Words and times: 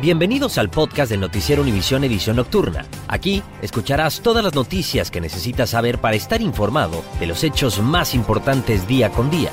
Bienvenidos 0.00 0.58
al 0.58 0.70
podcast 0.70 1.10
del 1.10 1.18
Noticiero 1.18 1.62
Univisión 1.62 2.04
Edición 2.04 2.36
Nocturna. 2.36 2.86
Aquí 3.08 3.42
escucharás 3.62 4.20
todas 4.20 4.44
las 4.44 4.54
noticias 4.54 5.10
que 5.10 5.20
necesitas 5.20 5.70
saber 5.70 5.98
para 5.98 6.14
estar 6.14 6.40
informado 6.40 7.02
de 7.18 7.26
los 7.26 7.42
hechos 7.42 7.80
más 7.80 8.14
importantes 8.14 8.86
día 8.86 9.10
con 9.10 9.28
día. 9.28 9.50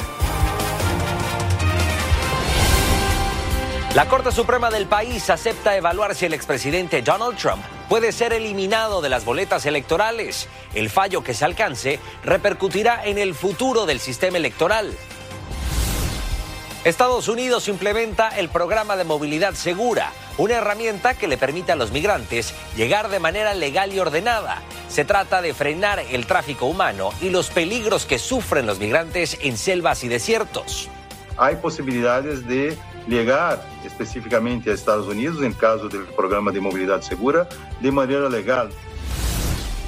La 3.96 4.08
Corte 4.08 4.31
Suprema 4.31 4.70
del 4.70 4.86
país 4.86 5.31
acepta 5.31 5.76
evaluar 5.77 6.13
si 6.13 6.27
el 6.27 6.34
expresidente 6.36 7.02
Donald 7.02 7.39
Trump 7.39 7.64
puede 7.89 8.12
ser 8.12 8.32
eliminado 8.32 9.02
de 9.02 9.09
las 9.09 9.25
boletas 9.25 9.66
electorales. 9.66 10.48
El 10.75 10.91
fallo 10.91 11.23
que 11.23 11.34
se 11.34 11.46
alcance 11.46 12.00
repercutirá 12.23 13.04
en 13.04 13.18
el 13.18 13.34
futuro 13.34 13.88
del 13.88 14.00
sistema 14.00 14.38
electoral. 14.38 14.96
Estados 16.86 17.27
Unidos 17.29 17.67
implementa 17.67 18.29
el 18.29 18.47
programa 18.47 18.95
de 18.95 19.05
movilidad 19.05 19.55
segura, 19.55 20.11
una 20.38 20.57
herramienta 20.57 21.16
que 21.16 21.27
le 21.27 21.35
permite 21.35 21.71
a 21.71 21.76
los 21.76 21.91
migrantes 21.91 22.53
llegar 22.77 23.09
de 23.09 23.20
manera 23.20 23.55
legal 23.55 23.91
y 23.91 23.98
ordenada. 23.98 24.62
Se 24.88 25.03
trata 25.03 25.41
de 25.41 25.55
frenar 25.55 25.99
el 26.12 26.27
tráfico 26.27 26.67
humano 26.67 27.09
y 27.21 27.31
los 27.31 27.49
peligros 27.49 28.05
que 28.05 28.20
sufren 28.20 28.67
los 28.67 28.77
migrantes 28.77 29.35
en 29.41 29.57
selvas 29.57 30.03
y 30.03 30.09
desiertos. 30.09 30.88
Hay 31.38 31.55
posibilidades 31.55 32.45
de 32.45 32.77
llegar 33.07 33.65
específicamente 33.84 34.70
a 34.70 34.76
Estados 34.76 35.07
Unidos 35.07 35.41
en 35.41 35.54
caso 35.54 35.90
del 35.90 36.04
programa 36.04 36.52
de 36.52 36.62
movilidad 36.62 37.02
segura 37.02 37.49
de 37.81 37.91
manera 37.91 38.29
legal. 38.29 38.70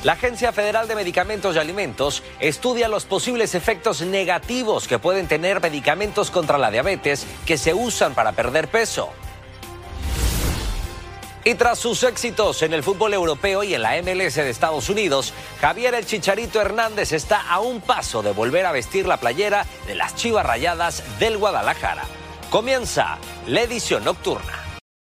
La 0.08 0.14
Agencia 0.14 0.54
Federal 0.54 0.88
de 0.88 0.96
Medicamentos 0.96 1.54
y 1.54 1.60
Alimentos 1.60 2.24
estudia 2.40 2.88
los 2.88 3.04
posibles 3.04 3.56
efectos 3.56 4.00
negativos 4.00 4.88
que 4.88 5.00
pueden 5.00 5.28
tener 5.28 5.60
medicamentos 5.60 6.32
contra 6.32 6.58
la 6.58 6.72
diabetes 6.72 7.28
que 7.46 7.58
se 7.58 7.74
usan 7.74 8.14
para 8.14 8.32
perder 8.32 8.70
peso. 8.70 9.10
Y 11.44 11.56
tras 11.56 11.80
sus 11.80 12.04
éxitos 12.04 12.62
en 12.62 12.72
el 12.72 12.84
fútbol 12.84 13.16
europeo 13.16 13.66
y 13.66 13.74
en 13.74 13.82
la 13.82 14.02
MLS 14.02 14.36
de 14.36 14.50
Estados 14.50 14.88
Unidos, 14.88 15.34
Javier 15.60 15.94
el 15.94 16.06
Chicharito 16.06 16.62
Hernández 16.62 17.12
está 17.12 17.42
a 17.42 17.60
un 17.60 17.82
paso 17.82 18.24
de 18.24 18.32
volver 18.32 18.66
a 18.66 18.72
vestir 18.72 19.08
la 19.08 19.18
playera 19.18 19.66
de 19.88 19.96
las 19.96 20.16
Chivas 20.16 20.46
Rayadas 20.46 21.04
del 21.20 21.38
Guadalajara. 21.38 22.04
Comienza 22.50 23.18
la 23.46 23.60
edición 23.60 24.06
nocturna. 24.06 24.57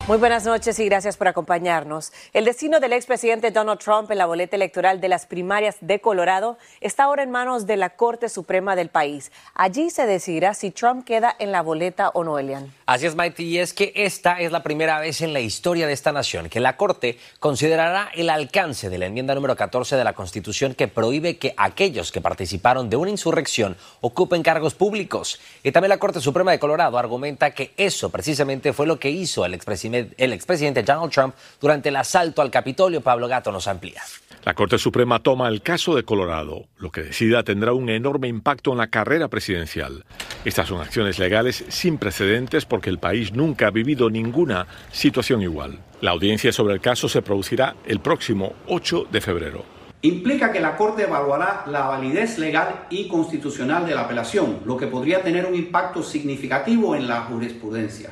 Muy 0.08 0.18
buenas 0.18 0.44
noches 0.44 0.80
y 0.80 0.86
gracias 0.86 1.16
por 1.16 1.28
acompañarnos. 1.28 2.12
El 2.32 2.44
destino 2.44 2.80
del 2.80 2.92
expresidente 2.92 3.52
Donald 3.52 3.78
Trump 3.78 4.10
en 4.10 4.18
la 4.18 4.26
boleta 4.26 4.56
electoral 4.56 5.00
de 5.00 5.06
las 5.06 5.26
primarias 5.26 5.76
de 5.80 6.00
Colorado 6.00 6.58
está 6.80 7.04
ahora 7.04 7.22
en 7.22 7.30
manos 7.30 7.68
de 7.68 7.76
la 7.76 7.90
Corte 7.90 8.28
Suprema 8.28 8.74
del 8.74 8.88
país. 8.88 9.30
Allí 9.54 9.90
se 9.90 10.04
decidirá 10.04 10.54
si 10.54 10.72
Trump 10.72 11.04
queda 11.04 11.36
en 11.38 11.52
la 11.52 11.62
boleta 11.62 12.08
o 12.14 12.24
no, 12.24 12.36
Elian. 12.36 12.74
Así 12.84 13.06
es, 13.06 13.14
Maite, 13.14 13.44
y 13.44 13.58
es 13.58 13.72
que 13.72 13.92
esta 13.94 14.40
es 14.40 14.50
la 14.50 14.64
primera 14.64 14.98
vez 14.98 15.20
en 15.20 15.32
la 15.32 15.38
historia 15.38 15.86
de 15.86 15.92
esta 15.92 16.10
nación 16.10 16.48
que 16.48 16.58
la 16.58 16.76
Corte 16.76 17.16
considerará 17.38 18.10
el 18.12 18.28
alcance 18.28 18.90
de 18.90 18.98
la 18.98 19.06
enmienda 19.06 19.36
número 19.36 19.54
14 19.54 19.94
de 19.94 20.02
la 20.02 20.14
Constitución 20.14 20.74
que 20.74 20.88
prohíbe 20.88 21.38
que 21.38 21.54
aquellos 21.56 22.10
que 22.10 22.20
participaron 22.20 22.90
de 22.90 22.96
una 22.96 23.10
insurrección 23.10 23.76
ocupen 24.00 24.42
cargos 24.42 24.74
públicos. 24.74 25.38
Y 25.62 25.70
también 25.70 25.90
la 25.90 25.98
Corte 25.98 26.20
Suprema 26.20 26.50
de 26.50 26.58
Colorado 26.58 26.98
argumenta 26.98 27.52
que 27.52 27.72
eso 27.76 28.10
precisamente 28.10 28.72
fue 28.72 28.88
lo 28.88 28.98
que 28.98 29.08
hizo 29.08 29.44
el 29.44 29.54
expresidente 29.54 29.91
el 29.94 30.32
expresidente 30.32 30.82
Donald 30.82 31.12
Trump 31.12 31.34
durante 31.60 31.88
el 31.88 31.96
asalto 31.96 32.42
al 32.42 32.50
Capitolio. 32.50 33.00
Pablo 33.00 33.28
Gato 33.28 33.52
nos 33.52 33.66
amplía. 33.68 34.02
La 34.44 34.54
Corte 34.54 34.76
Suprema 34.76 35.20
toma 35.20 35.48
el 35.48 35.62
caso 35.62 35.94
de 35.94 36.02
Colorado. 36.02 36.64
Lo 36.76 36.90
que 36.90 37.02
decida 37.02 37.44
tendrá 37.44 37.74
un 37.74 37.88
enorme 37.88 38.26
impacto 38.26 38.72
en 38.72 38.78
la 38.78 38.88
carrera 38.88 39.28
presidencial. 39.28 40.04
Estas 40.44 40.66
son 40.66 40.80
acciones 40.80 41.20
legales 41.20 41.64
sin 41.68 41.96
precedentes 41.96 42.64
porque 42.64 42.90
el 42.90 42.98
país 42.98 43.32
nunca 43.32 43.68
ha 43.68 43.70
vivido 43.70 44.10
ninguna 44.10 44.66
situación 44.90 45.42
igual. 45.42 45.78
La 46.00 46.10
audiencia 46.10 46.50
sobre 46.50 46.74
el 46.74 46.80
caso 46.80 47.08
se 47.08 47.22
producirá 47.22 47.76
el 47.86 48.00
próximo 48.00 48.54
8 48.66 49.06
de 49.12 49.20
febrero. 49.20 49.64
Implica 50.04 50.50
que 50.50 50.58
la 50.58 50.76
Corte 50.76 51.04
evaluará 51.04 51.62
la 51.68 51.86
validez 51.86 52.36
legal 52.38 52.86
y 52.90 53.06
constitucional 53.06 53.86
de 53.86 53.94
la 53.94 54.00
apelación, 54.00 54.58
lo 54.64 54.76
que 54.76 54.88
podría 54.88 55.22
tener 55.22 55.46
un 55.46 55.54
impacto 55.54 56.02
significativo 56.02 56.96
en 56.96 57.06
la 57.06 57.20
jurisprudencia. 57.20 58.10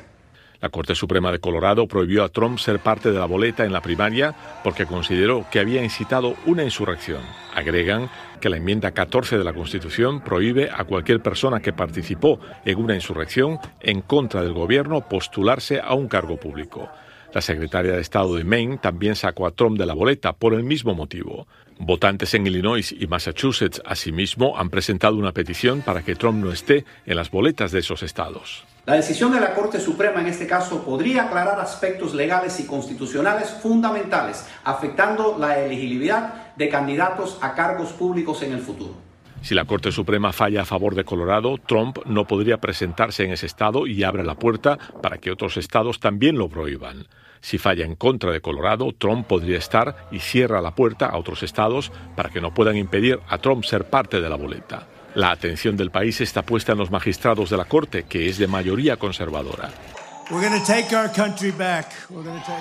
La 0.61 0.69
Corte 0.69 0.93
Suprema 0.93 1.31
de 1.31 1.39
Colorado 1.39 1.87
prohibió 1.87 2.23
a 2.23 2.29
Trump 2.29 2.59
ser 2.59 2.79
parte 2.79 3.11
de 3.11 3.17
la 3.17 3.25
boleta 3.25 3.65
en 3.65 3.73
la 3.73 3.81
primaria 3.81 4.35
porque 4.63 4.85
consideró 4.85 5.45
que 5.51 5.59
había 5.59 5.83
incitado 5.83 6.35
una 6.45 6.63
insurrección. 6.63 7.21
Agregan 7.55 8.09
que 8.39 8.49
la 8.49 8.57
enmienda 8.57 8.91
14 8.91 9.39
de 9.39 9.43
la 9.43 9.53
Constitución 9.53 10.21
prohíbe 10.21 10.69
a 10.71 10.83
cualquier 10.83 11.19
persona 11.21 11.61
que 11.61 11.73
participó 11.73 12.39
en 12.63 12.77
una 12.77 12.93
insurrección 12.93 13.57
en 13.79 14.01
contra 14.01 14.43
del 14.43 14.53
gobierno 14.53 15.01
postularse 15.01 15.79
a 15.79 15.95
un 15.95 16.07
cargo 16.07 16.37
público. 16.37 16.89
La 17.33 17.41
secretaria 17.41 17.93
de 17.93 18.01
Estado 18.01 18.35
de 18.35 18.43
Maine 18.43 18.77
también 18.77 19.15
sacó 19.15 19.47
a 19.47 19.51
Trump 19.51 19.79
de 19.79 19.85
la 19.87 19.95
boleta 19.95 20.33
por 20.33 20.53
el 20.53 20.63
mismo 20.63 20.93
motivo. 20.93 21.47
Votantes 21.79 22.35
en 22.35 22.45
Illinois 22.45 22.91
y 22.91 23.07
Massachusetts, 23.07 23.81
asimismo, 23.83 24.59
han 24.59 24.69
presentado 24.69 25.15
una 25.15 25.31
petición 25.31 25.81
para 25.81 26.03
que 26.03 26.15
Trump 26.15 26.43
no 26.43 26.51
esté 26.51 26.85
en 27.07 27.15
las 27.15 27.31
boletas 27.31 27.71
de 27.71 27.79
esos 27.79 28.03
estados. 28.03 28.65
La 28.83 28.95
decisión 28.95 29.31
de 29.31 29.39
la 29.39 29.53
Corte 29.53 29.79
Suprema 29.79 30.21
en 30.21 30.27
este 30.27 30.47
caso 30.47 30.83
podría 30.83 31.25
aclarar 31.25 31.59
aspectos 31.59 32.15
legales 32.15 32.59
y 32.59 32.65
constitucionales 32.65 33.51
fundamentales, 33.51 34.43
afectando 34.63 35.37
la 35.37 35.59
elegibilidad 35.59 36.55
de 36.55 36.67
candidatos 36.67 37.37
a 37.41 37.53
cargos 37.53 37.93
públicos 37.93 38.41
en 38.41 38.53
el 38.53 38.59
futuro. 38.59 38.95
Si 39.43 39.53
la 39.53 39.65
Corte 39.65 39.91
Suprema 39.91 40.33
falla 40.33 40.63
a 40.63 40.65
favor 40.65 40.95
de 40.95 41.03
Colorado, 41.03 41.59
Trump 41.59 41.99
no 42.05 42.25
podría 42.25 42.57
presentarse 42.57 43.23
en 43.23 43.33
ese 43.33 43.45
estado 43.45 43.85
y 43.85 44.03
abre 44.03 44.23
la 44.23 44.35
puerta 44.35 44.79
para 45.01 45.19
que 45.19 45.31
otros 45.31 45.57
estados 45.57 45.99
también 45.99 46.39
lo 46.39 46.49
prohíban. 46.49 47.07
Si 47.39 47.59
falla 47.59 47.85
en 47.85 47.95
contra 47.95 48.31
de 48.31 48.41
Colorado, 48.41 48.93
Trump 48.97 49.27
podría 49.27 49.59
estar 49.59 50.07
y 50.11 50.19
cierra 50.19 50.59
la 50.59 50.73
puerta 50.73 51.05
a 51.05 51.17
otros 51.17 51.43
estados 51.43 51.91
para 52.15 52.29
que 52.29 52.41
no 52.41 52.51
puedan 52.53 52.77
impedir 52.77 53.19
a 53.29 53.37
Trump 53.37 53.63
ser 53.63 53.91
parte 53.91 54.21
de 54.21 54.29
la 54.29 54.37
boleta. 54.37 54.87
La 55.13 55.31
atención 55.31 55.75
del 55.75 55.91
país 55.91 56.21
está 56.21 56.41
puesta 56.41 56.71
en 56.71 56.77
los 56.77 56.89
magistrados 56.89 57.49
de 57.49 57.57
la 57.57 57.65
Corte, 57.65 58.05
que 58.07 58.29
es 58.29 58.37
de 58.37 58.47
mayoría 58.47 58.95
conservadora. 58.95 59.69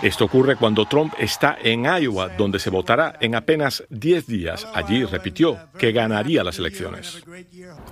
Esto 0.02 0.24
ocurre 0.24 0.56
cuando 0.56 0.86
Trump 0.86 1.14
está 1.18 1.56
en 1.62 1.84
Iowa, 1.84 2.28
donde 2.30 2.58
se 2.58 2.70
votará 2.70 3.16
en 3.20 3.34
apenas 3.34 3.84
10 3.90 4.26
días. 4.26 4.66
Allí 4.74 5.04
repitió 5.04 5.58
que 5.78 5.92
ganaría 5.92 6.42
las 6.42 6.58
elecciones. 6.58 7.22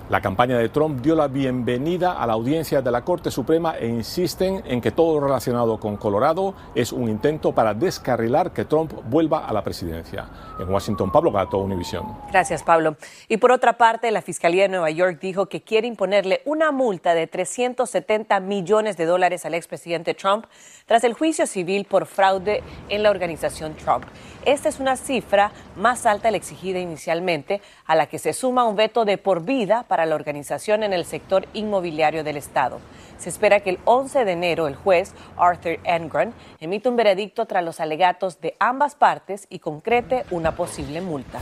La 0.09 0.21
campaña 0.21 0.57
de 0.57 0.69
Trump 0.69 1.01
dio 1.01 1.15
la 1.15 1.27
bienvenida 1.27 2.13
a 2.13 2.27
la 2.27 2.33
audiencia 2.33 2.81
de 2.81 2.91
la 2.91 3.03
Corte 3.03 3.31
Suprema 3.31 3.77
e 3.77 3.87
insisten 3.87 4.63
en 4.65 4.81
que 4.81 4.91
todo 4.91 5.19
relacionado 5.19 5.79
con 5.79 5.97
Colorado 5.97 6.55
es 6.75 6.91
un 6.91 7.09
intento 7.09 7.53
para 7.53 7.73
descarrilar 7.73 8.51
que 8.51 8.65
Trump 8.65 8.93
vuelva 9.05 9.45
a 9.45 9.53
la 9.53 9.63
presidencia. 9.63 10.27
En 10.59 10.69
Washington, 10.69 11.11
Pablo 11.11 11.31
Gato, 11.31 11.57
Univisión. 11.57 12.05
Gracias, 12.31 12.63
Pablo. 12.63 12.97
Y 13.27 13.37
por 13.37 13.51
otra 13.51 13.77
parte, 13.77 14.11
la 14.11 14.21
Fiscalía 14.21 14.63
de 14.63 14.69
Nueva 14.69 14.89
York 14.89 15.19
dijo 15.21 15.47
que 15.47 15.61
quiere 15.61 15.87
imponerle 15.87 16.41
una 16.45 16.71
multa 16.71 17.13
de 17.13 17.27
370 17.27 18.39
millones 18.39 18.97
de 18.97 19.05
dólares 19.05 19.45
al 19.45 19.53
expresidente 19.59 20.13
Trump 20.13 20.45
tras 20.85 21.03
el 21.03 21.13
juicio 21.13 21.45
civil 21.45 21.85
por 21.85 22.07
fraude 22.07 22.63
en 22.89 23.03
la 23.03 23.11
organización 23.11 23.75
Trump. 23.75 24.05
Esta 24.45 24.69
es 24.69 24.79
una 24.79 24.95
cifra 24.95 25.51
más 25.75 26.05
alta 26.05 26.31
la 26.31 26.37
exigida 26.37 26.79
inicialmente, 26.79 27.61
a 27.85 27.95
la 27.95 28.07
que 28.07 28.19
se 28.19 28.33
suma 28.33 28.63
un 28.63 28.75
veto 28.75 29.05
de 29.05 29.17
por 29.17 29.43
vida 29.43 29.83
para 29.87 30.05
la 30.05 30.15
organización 30.15 30.83
en 30.83 30.93
el 30.93 31.05
sector 31.05 31.47
inmobiliario 31.53 32.23
del 32.23 32.37
Estado. 32.37 32.79
Se 33.17 33.29
espera 33.29 33.59
que 33.59 33.71
el 33.71 33.79
11 33.85 34.25
de 34.25 34.31
enero 34.31 34.67
el 34.67 34.75
juez 34.75 35.13
Arthur 35.37 35.79
Engren 35.83 36.33
emita 36.59 36.89
un 36.89 36.95
veredicto 36.95 37.45
tras 37.45 37.63
los 37.63 37.79
alegatos 37.79 38.39
de 38.39 38.55
ambas 38.59 38.95
partes 38.95 39.45
y 39.49 39.59
concrete 39.59 40.25
una 40.31 40.55
posible 40.55 41.01
multa. 41.01 41.39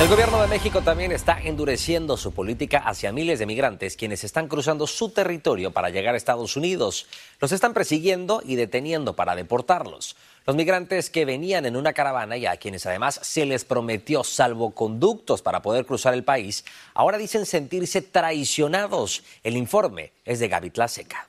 El 0.00 0.06
gobierno 0.06 0.40
de 0.40 0.46
México 0.46 0.80
también 0.80 1.10
está 1.10 1.40
endureciendo 1.40 2.16
su 2.16 2.32
política 2.32 2.78
hacia 2.78 3.10
miles 3.10 3.40
de 3.40 3.46
migrantes 3.46 3.96
quienes 3.96 4.22
están 4.22 4.46
cruzando 4.46 4.86
su 4.86 5.10
territorio 5.10 5.72
para 5.72 5.90
llegar 5.90 6.14
a 6.14 6.16
Estados 6.16 6.56
Unidos. 6.56 7.08
Los 7.40 7.50
están 7.50 7.74
persiguiendo 7.74 8.40
y 8.44 8.54
deteniendo 8.54 9.16
para 9.16 9.34
deportarlos. 9.34 10.14
Los 10.46 10.54
migrantes 10.54 11.10
que 11.10 11.24
venían 11.24 11.66
en 11.66 11.74
una 11.74 11.94
caravana 11.94 12.36
y 12.36 12.46
a 12.46 12.58
quienes 12.58 12.86
además 12.86 13.18
se 13.24 13.44
les 13.44 13.64
prometió 13.64 14.22
salvoconductos 14.22 15.42
para 15.42 15.62
poder 15.62 15.84
cruzar 15.84 16.14
el 16.14 16.22
país, 16.22 16.64
ahora 16.94 17.18
dicen 17.18 17.44
sentirse 17.44 18.00
traicionados. 18.00 19.24
El 19.42 19.56
informe 19.56 20.12
es 20.24 20.38
de 20.38 20.46
Gaby 20.46 20.70
Tlaseca. 20.70 21.26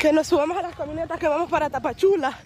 Que 0.00 0.12
nos 0.12 0.26
subamos 0.26 0.58
a 0.58 0.62
las 0.62 0.74
camionetas 0.74 1.20
que 1.20 1.28
vamos 1.28 1.48
para 1.48 1.70
Tapachula. 1.70 2.36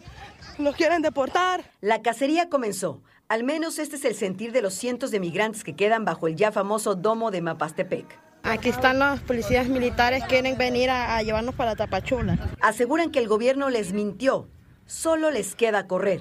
Nos 0.58 0.76
quieren 0.76 1.00
deportar. 1.00 1.64
La 1.80 2.02
cacería 2.02 2.50
comenzó. 2.50 3.00
Al 3.28 3.42
menos 3.42 3.80
este 3.80 3.96
es 3.96 4.04
el 4.04 4.14
sentir 4.14 4.52
de 4.52 4.62
los 4.62 4.72
cientos 4.72 5.10
de 5.10 5.18
migrantes 5.18 5.64
que 5.64 5.74
quedan 5.74 6.04
bajo 6.04 6.28
el 6.28 6.36
ya 6.36 6.52
famoso 6.52 6.94
domo 6.94 7.32
de 7.32 7.42
Mapastepec. 7.42 8.06
Aquí 8.44 8.68
están 8.68 9.00
los 9.00 9.18
policías 9.20 9.66
militares, 9.66 10.22
quieren 10.28 10.56
venir 10.56 10.90
a, 10.90 11.16
a, 11.16 11.22
llevarnos 11.22 11.56
para 11.56 11.74
Tapachula. 11.74 12.38
Aseguran 12.60 13.10
que 13.10 13.18
el 13.18 13.26
gobierno 13.26 13.68
les 13.68 13.92
mintió. 13.92 14.48
Solo 14.86 15.32
les 15.32 15.56
queda 15.56 15.88
correr. 15.88 16.20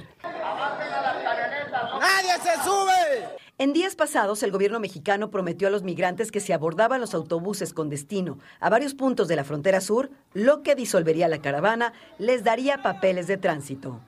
¡Nadie 1.99 2.33
se 2.41 2.63
sube! 2.63 3.44
En 3.57 3.71
días 3.71 3.95
pasados, 3.95 4.43
el 4.43 4.51
gobierno 4.51 4.81
mexicano 4.81 5.31
prometió 5.31 5.69
a 5.69 5.71
los 5.71 5.81
migrantes 5.81 6.29
que 6.29 6.41
si 6.41 6.51
abordaban 6.51 6.99
los 6.99 7.13
autobuses 7.13 7.73
con 7.73 7.89
destino 7.89 8.37
a 8.59 8.69
varios 8.69 8.95
puntos 8.95 9.29
de 9.29 9.37
la 9.37 9.45
frontera 9.45 9.79
sur, 9.79 10.09
lo 10.33 10.61
que 10.61 10.75
disolvería 10.75 11.29
la 11.29 11.37
caravana 11.37 11.93
les 12.17 12.43
daría 12.43 12.83
papeles 12.83 13.27
de 13.27 13.37
tránsito. 13.37 14.01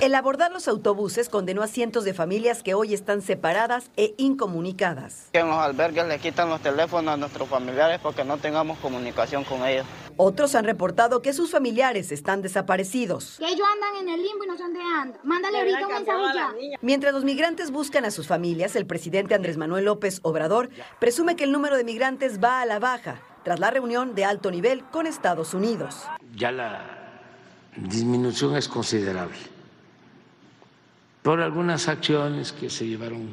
El 0.00 0.14
abordar 0.14 0.52
los 0.52 0.68
autobuses 0.68 1.28
condenó 1.28 1.62
a 1.62 1.66
cientos 1.66 2.04
de 2.04 2.14
familias 2.14 2.62
que 2.62 2.72
hoy 2.72 2.94
están 2.94 3.20
separadas 3.20 3.90
e 3.98 4.14
incomunicadas. 4.16 5.28
en 5.34 5.48
los 5.48 5.58
albergues 5.58 6.06
le 6.06 6.18
quitan 6.18 6.48
los 6.48 6.62
teléfonos 6.62 7.12
a 7.12 7.18
nuestros 7.18 7.46
familiares 7.46 8.00
porque 8.02 8.24
no 8.24 8.38
tengamos 8.38 8.78
comunicación 8.78 9.44
con 9.44 9.66
ellos. 9.66 9.84
Otros 10.22 10.54
han 10.54 10.66
reportado 10.66 11.22
que 11.22 11.32
sus 11.32 11.50
familiares 11.50 12.12
están 12.12 12.42
desaparecidos. 12.42 13.36
Que 13.38 13.46
ellos 13.46 13.66
andan 13.72 14.06
en 14.06 14.14
el 14.14 14.22
limbo 14.22 14.44
y 14.44 14.48
no 14.48 14.54
sé 14.54 14.64
dónde 14.64 14.80
andan. 14.80 15.18
Mándale 15.24 15.60
ahorita 15.60 15.86
un 15.86 15.94
mensaje 15.94 16.34
ya. 16.34 16.78
Mientras 16.82 17.14
los 17.14 17.24
migrantes 17.24 17.70
buscan 17.70 18.04
a 18.04 18.10
sus 18.10 18.26
familias, 18.26 18.76
el 18.76 18.84
presidente 18.84 19.34
Andrés 19.34 19.56
Manuel 19.56 19.86
López 19.86 20.20
Obrador 20.20 20.68
presume 20.98 21.36
que 21.36 21.44
el 21.44 21.52
número 21.52 21.78
de 21.78 21.84
migrantes 21.84 22.38
va 22.38 22.60
a 22.60 22.66
la 22.66 22.78
baja 22.78 23.22
tras 23.44 23.60
la 23.60 23.70
reunión 23.70 24.14
de 24.14 24.26
alto 24.26 24.50
nivel 24.50 24.84
con 24.90 25.06
Estados 25.06 25.54
Unidos. 25.54 26.02
Ya 26.36 26.52
la 26.52 26.84
disminución 27.76 28.56
es 28.56 28.68
considerable 28.68 29.38
por 31.22 31.40
algunas 31.40 31.88
acciones 31.88 32.52
que 32.52 32.68
se 32.68 32.86
llevaron 32.86 33.26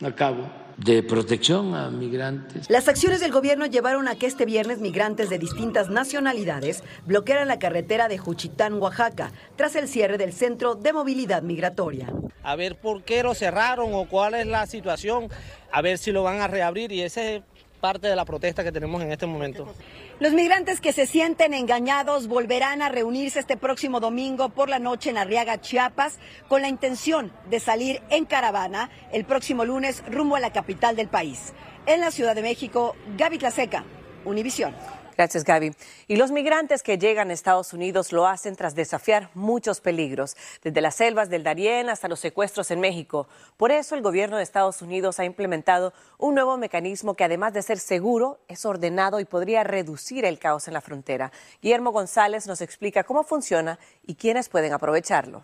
a 0.00 0.14
cabo 0.14 0.48
de 0.78 1.02
protección 1.02 1.74
a 1.74 1.90
migrantes. 1.90 2.70
Las 2.70 2.88
acciones 2.88 3.20
del 3.20 3.32
gobierno 3.32 3.66
llevaron 3.66 4.06
a 4.06 4.14
que 4.14 4.26
este 4.26 4.46
viernes 4.46 4.78
migrantes 4.78 5.28
de 5.28 5.38
distintas 5.38 5.90
nacionalidades 5.90 6.84
bloquearan 7.04 7.48
la 7.48 7.58
carretera 7.58 8.08
de 8.08 8.16
Juchitán, 8.16 8.80
Oaxaca, 8.80 9.32
tras 9.56 9.74
el 9.74 9.88
cierre 9.88 10.18
del 10.18 10.32
Centro 10.32 10.76
de 10.76 10.92
Movilidad 10.92 11.42
Migratoria. 11.42 12.12
A 12.44 12.54
ver 12.54 12.76
por 12.76 13.02
qué 13.02 13.24
lo 13.24 13.34
cerraron 13.34 13.92
o 13.92 14.08
cuál 14.08 14.34
es 14.34 14.46
la 14.46 14.66
situación, 14.66 15.28
a 15.72 15.82
ver 15.82 15.98
si 15.98 16.12
lo 16.12 16.22
van 16.22 16.40
a 16.40 16.46
reabrir 16.46 16.92
y 16.92 17.02
ese 17.02 17.36
es 17.36 17.42
parte 17.78 18.08
de 18.08 18.16
la 18.16 18.24
protesta 18.24 18.62
que 18.62 18.72
tenemos 18.72 19.02
en 19.02 19.12
este 19.12 19.26
momento. 19.26 19.72
Los 20.20 20.32
migrantes 20.32 20.80
que 20.80 20.92
se 20.92 21.06
sienten 21.06 21.54
engañados 21.54 22.26
volverán 22.26 22.82
a 22.82 22.88
reunirse 22.88 23.40
este 23.40 23.56
próximo 23.56 24.00
domingo 24.00 24.50
por 24.50 24.68
la 24.68 24.78
noche 24.78 25.10
en 25.10 25.18
Arriaga, 25.18 25.60
Chiapas, 25.60 26.18
con 26.48 26.62
la 26.62 26.68
intención 26.68 27.32
de 27.48 27.60
salir 27.60 28.02
en 28.10 28.24
caravana 28.24 28.90
el 29.12 29.24
próximo 29.24 29.64
lunes 29.64 30.02
rumbo 30.10 30.36
a 30.36 30.40
la 30.40 30.52
capital 30.52 30.96
del 30.96 31.08
país. 31.08 31.52
En 31.86 32.00
la 32.00 32.10
Ciudad 32.10 32.34
de 32.34 32.42
México, 32.42 32.96
Gaby 33.16 33.38
Tlaseca, 33.38 33.84
Univisión. 34.24 34.74
Gracias, 35.18 35.42
Gaby. 35.42 35.74
Y 36.06 36.14
los 36.14 36.30
migrantes 36.30 36.84
que 36.84 36.96
llegan 36.96 37.30
a 37.30 37.32
Estados 37.32 37.72
Unidos 37.72 38.12
lo 38.12 38.28
hacen 38.28 38.54
tras 38.54 38.76
desafiar 38.76 39.30
muchos 39.34 39.80
peligros, 39.80 40.36
desde 40.62 40.80
las 40.80 40.94
selvas 40.94 41.28
del 41.28 41.42
Darién 41.42 41.88
hasta 41.88 42.06
los 42.06 42.20
secuestros 42.20 42.70
en 42.70 42.78
México. 42.78 43.26
Por 43.56 43.72
eso 43.72 43.96
el 43.96 44.02
gobierno 44.02 44.36
de 44.36 44.44
Estados 44.44 44.80
Unidos 44.80 45.18
ha 45.18 45.24
implementado 45.24 45.92
un 46.18 46.36
nuevo 46.36 46.56
mecanismo 46.56 47.14
que 47.14 47.24
además 47.24 47.52
de 47.52 47.62
ser 47.62 47.80
seguro, 47.80 48.38
es 48.46 48.64
ordenado 48.64 49.18
y 49.18 49.24
podría 49.24 49.64
reducir 49.64 50.24
el 50.24 50.38
caos 50.38 50.68
en 50.68 50.74
la 50.74 50.80
frontera. 50.80 51.32
Guillermo 51.60 51.90
González 51.90 52.46
nos 52.46 52.60
explica 52.60 53.02
cómo 53.02 53.24
funciona 53.24 53.80
y 54.06 54.14
quiénes 54.14 54.48
pueden 54.48 54.72
aprovecharlo. 54.72 55.42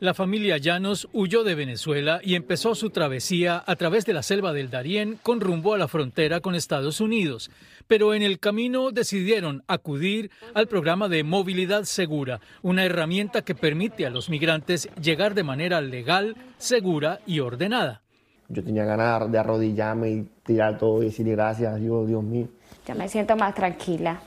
La 0.00 0.14
familia 0.14 0.58
Llanos 0.58 1.08
huyó 1.12 1.42
de 1.42 1.56
Venezuela 1.56 2.20
y 2.22 2.36
empezó 2.36 2.76
su 2.76 2.90
travesía 2.90 3.64
a 3.66 3.74
través 3.74 4.06
de 4.06 4.12
la 4.12 4.22
selva 4.22 4.52
del 4.52 4.70
Darién 4.70 5.18
con 5.24 5.40
rumbo 5.40 5.74
a 5.74 5.78
la 5.78 5.88
frontera 5.88 6.38
con 6.38 6.54
Estados 6.54 7.00
Unidos. 7.00 7.50
Pero 7.88 8.14
en 8.14 8.22
el 8.22 8.38
camino 8.38 8.92
decidieron 8.92 9.64
acudir 9.66 10.30
al 10.54 10.68
programa 10.68 11.08
de 11.08 11.24
movilidad 11.24 11.82
segura, 11.82 12.38
una 12.62 12.84
herramienta 12.84 13.42
que 13.42 13.56
permite 13.56 14.06
a 14.06 14.10
los 14.10 14.30
migrantes 14.30 14.88
llegar 15.02 15.34
de 15.34 15.42
manera 15.42 15.80
legal, 15.80 16.36
segura 16.58 17.18
y 17.26 17.40
ordenada. 17.40 18.02
Yo 18.48 18.62
tenía 18.62 18.84
ganas 18.84 19.32
de 19.32 19.36
arrodillarme 19.36 20.10
y 20.10 20.28
tirar 20.44 20.78
todo 20.78 21.02
y 21.02 21.06
decirle 21.06 21.32
gracias 21.32 21.74
a 21.74 21.76
Dios, 21.76 22.06
Dios 22.06 22.22
mío. 22.22 22.46
Ya 22.86 22.94
me 22.94 23.08
siento 23.08 23.34
más 23.34 23.52
tranquila, 23.52 24.20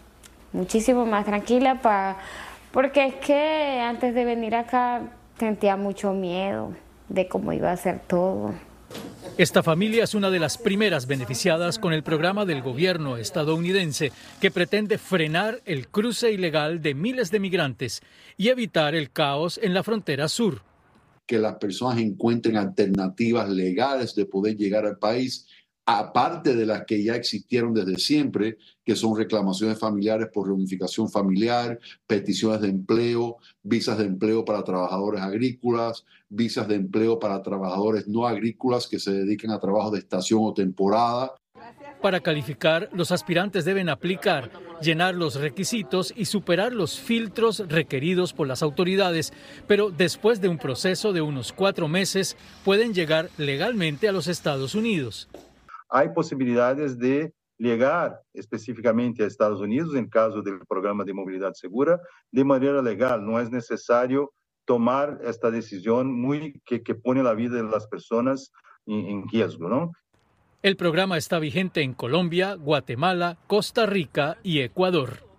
muchísimo 0.51 1.05
más 1.05 1.23
tranquila, 1.23 1.81
pa, 1.81 2.17
porque 2.73 3.05
es 3.05 3.15
que 3.15 3.79
antes 3.79 4.13
de 4.13 4.25
venir 4.25 4.53
acá 4.53 5.13
sentía 5.41 5.75
mucho 5.75 6.13
miedo 6.13 6.75
de 7.09 7.27
cómo 7.27 7.51
iba 7.51 7.71
a 7.71 7.75
ser 7.75 7.99
todo. 8.07 8.53
Esta 9.39 9.63
familia 9.63 10.03
es 10.03 10.13
una 10.13 10.29
de 10.29 10.37
las 10.37 10.59
primeras 10.59 11.07
beneficiadas 11.07 11.79
con 11.79 11.93
el 11.93 12.03
programa 12.03 12.45
del 12.45 12.61
gobierno 12.61 13.17
estadounidense 13.17 14.11
que 14.39 14.51
pretende 14.51 14.99
frenar 14.99 15.59
el 15.65 15.87
cruce 15.87 16.31
ilegal 16.31 16.83
de 16.83 16.93
miles 16.93 17.31
de 17.31 17.39
migrantes 17.39 18.03
y 18.37 18.49
evitar 18.49 18.93
el 18.93 19.09
caos 19.09 19.59
en 19.63 19.73
la 19.73 19.81
frontera 19.81 20.27
sur. 20.27 20.61
Que 21.25 21.39
las 21.39 21.55
personas 21.55 21.97
encuentren 21.97 22.57
alternativas 22.57 23.49
legales 23.49 24.13
de 24.13 24.27
poder 24.27 24.55
llegar 24.55 24.85
al 24.85 24.99
país 24.99 25.47
aparte 25.85 26.55
de 26.55 26.65
las 26.65 26.85
que 26.85 27.03
ya 27.03 27.15
existieron 27.15 27.73
desde 27.73 27.97
siempre, 27.97 28.57
que 28.85 28.95
son 28.95 29.17
reclamaciones 29.17 29.79
familiares 29.79 30.27
por 30.33 30.47
reunificación 30.47 31.09
familiar, 31.09 31.79
peticiones 32.07 32.61
de 32.61 32.69
empleo, 32.69 33.37
visas 33.63 33.97
de 33.97 34.05
empleo 34.05 34.45
para 34.45 34.63
trabajadores 34.63 35.21
agrícolas, 35.21 36.05
visas 36.29 36.67
de 36.67 36.75
empleo 36.75 37.19
para 37.19 37.41
trabajadores 37.41 38.07
no 38.07 38.27
agrícolas 38.27 38.87
que 38.87 38.99
se 38.99 39.11
dediquen 39.11 39.51
a 39.51 39.59
trabajo 39.59 39.91
de 39.91 39.99
estación 39.99 40.39
o 40.43 40.53
temporada. 40.53 41.33
Para 42.01 42.19
calificar, 42.19 42.89
los 42.93 43.11
aspirantes 43.11 43.63
deben 43.63 43.87
aplicar, 43.87 44.49
llenar 44.81 45.13
los 45.13 45.35
requisitos 45.35 46.11
y 46.15 46.25
superar 46.25 46.73
los 46.73 46.99
filtros 46.99 47.59
requeridos 47.67 48.33
por 48.33 48.47
las 48.47 48.63
autoridades, 48.63 49.33
pero 49.67 49.91
después 49.91 50.41
de 50.41 50.47
un 50.47 50.57
proceso 50.57 51.13
de 51.13 51.21
unos 51.21 51.53
cuatro 51.53 51.87
meses 51.87 52.37
pueden 52.65 52.95
llegar 52.95 53.29
legalmente 53.37 54.07
a 54.07 54.11
los 54.11 54.27
Estados 54.27 54.73
Unidos 54.73 55.29
hay 55.91 56.09
posibilidades 56.09 56.97
de 56.97 57.33
llegar 57.57 58.19
específicamente 58.33 59.23
a 59.23 59.27
Estados 59.27 59.61
Unidos 59.61 59.93
en 59.95 60.09
caso 60.09 60.41
del 60.41 60.59
programa 60.67 61.03
de 61.03 61.13
movilidad 61.13 61.53
segura 61.53 61.99
de 62.31 62.43
manera 62.43 62.81
legal. 62.81 63.23
No 63.23 63.39
es 63.39 63.51
necesario 63.51 64.33
tomar 64.65 65.19
esta 65.23 65.51
decisión 65.51 66.19
muy 66.19 66.59
que, 66.65 66.79
pone 66.95 67.21
la 67.21 67.33
vida 67.33 67.57
de 67.57 67.63
las 67.63 67.87
personas 67.87 68.51
en, 68.87 69.05
en 69.05 69.29
riesgo, 69.29 69.69
¿no? 69.69 69.91
El 70.63 70.75
programa 70.75 71.17
está 71.17 71.39
vigente 71.39 71.81
en 71.81 71.93
Colombia, 71.93 72.53
Guatemala, 72.53 73.37
Costa 73.47 73.85
Rica 73.85 74.37
y 74.43 74.59
Ecuador. 74.59 75.30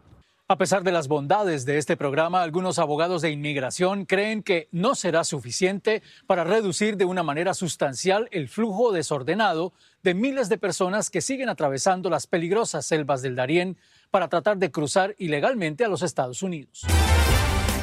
A 0.53 0.59
pesar 0.59 0.85
de 0.85 0.93
las 0.93 1.09
bondades 1.09 1.65
de 1.65 1.79
este 1.79 1.97
programa, 1.97 2.43
algunos 2.43 2.79
abogados 2.79 3.23
de 3.23 3.31
inmigración 3.31 4.05
creen 4.05 4.43
que 4.43 4.69
no 4.71 4.95
será 4.95 5.25
suficiente 5.25 6.03
para 6.27 6.45
reducir 6.45 6.99
de 6.99 7.07
una 7.07 7.23
manera 7.23 7.55
sustancial 7.55 8.29
el 8.33 8.51
flujo 8.51 8.93
desordenado 8.93 9.73
de 10.03 10.13
miles 10.13 10.51
de 10.51 10.59
personas 10.59 11.09
que 11.09 11.23
siguen 11.23 11.49
atravesando 11.49 12.11
las 12.11 12.27
peligrosas 12.27 12.85
selvas 12.85 13.23
del 13.23 13.35
Darién 13.35 13.79
para 14.11 14.29
tratar 14.29 14.59
de 14.59 14.71
cruzar 14.71 15.15
ilegalmente 15.17 15.87
a 15.87 15.89
los 15.89 16.03
Estados 16.03 16.43
Unidos. 16.43 16.83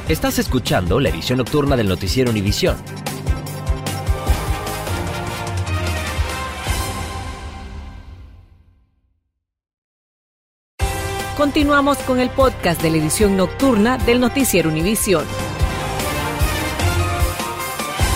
Estás 0.08 0.38
escuchando 0.38 1.00
la 1.00 1.08
edición 1.08 1.38
nocturna 1.38 1.76
del 1.76 1.88
noticiero 1.88 2.30
Univisión. 2.30 2.76
Continuamos 11.40 11.96
con 12.00 12.20
el 12.20 12.28
podcast 12.28 12.82
de 12.82 12.90
la 12.90 12.98
edición 12.98 13.34
nocturna 13.34 13.96
del 13.96 14.20
noticiero 14.20 14.68
Univisión. 14.68 15.24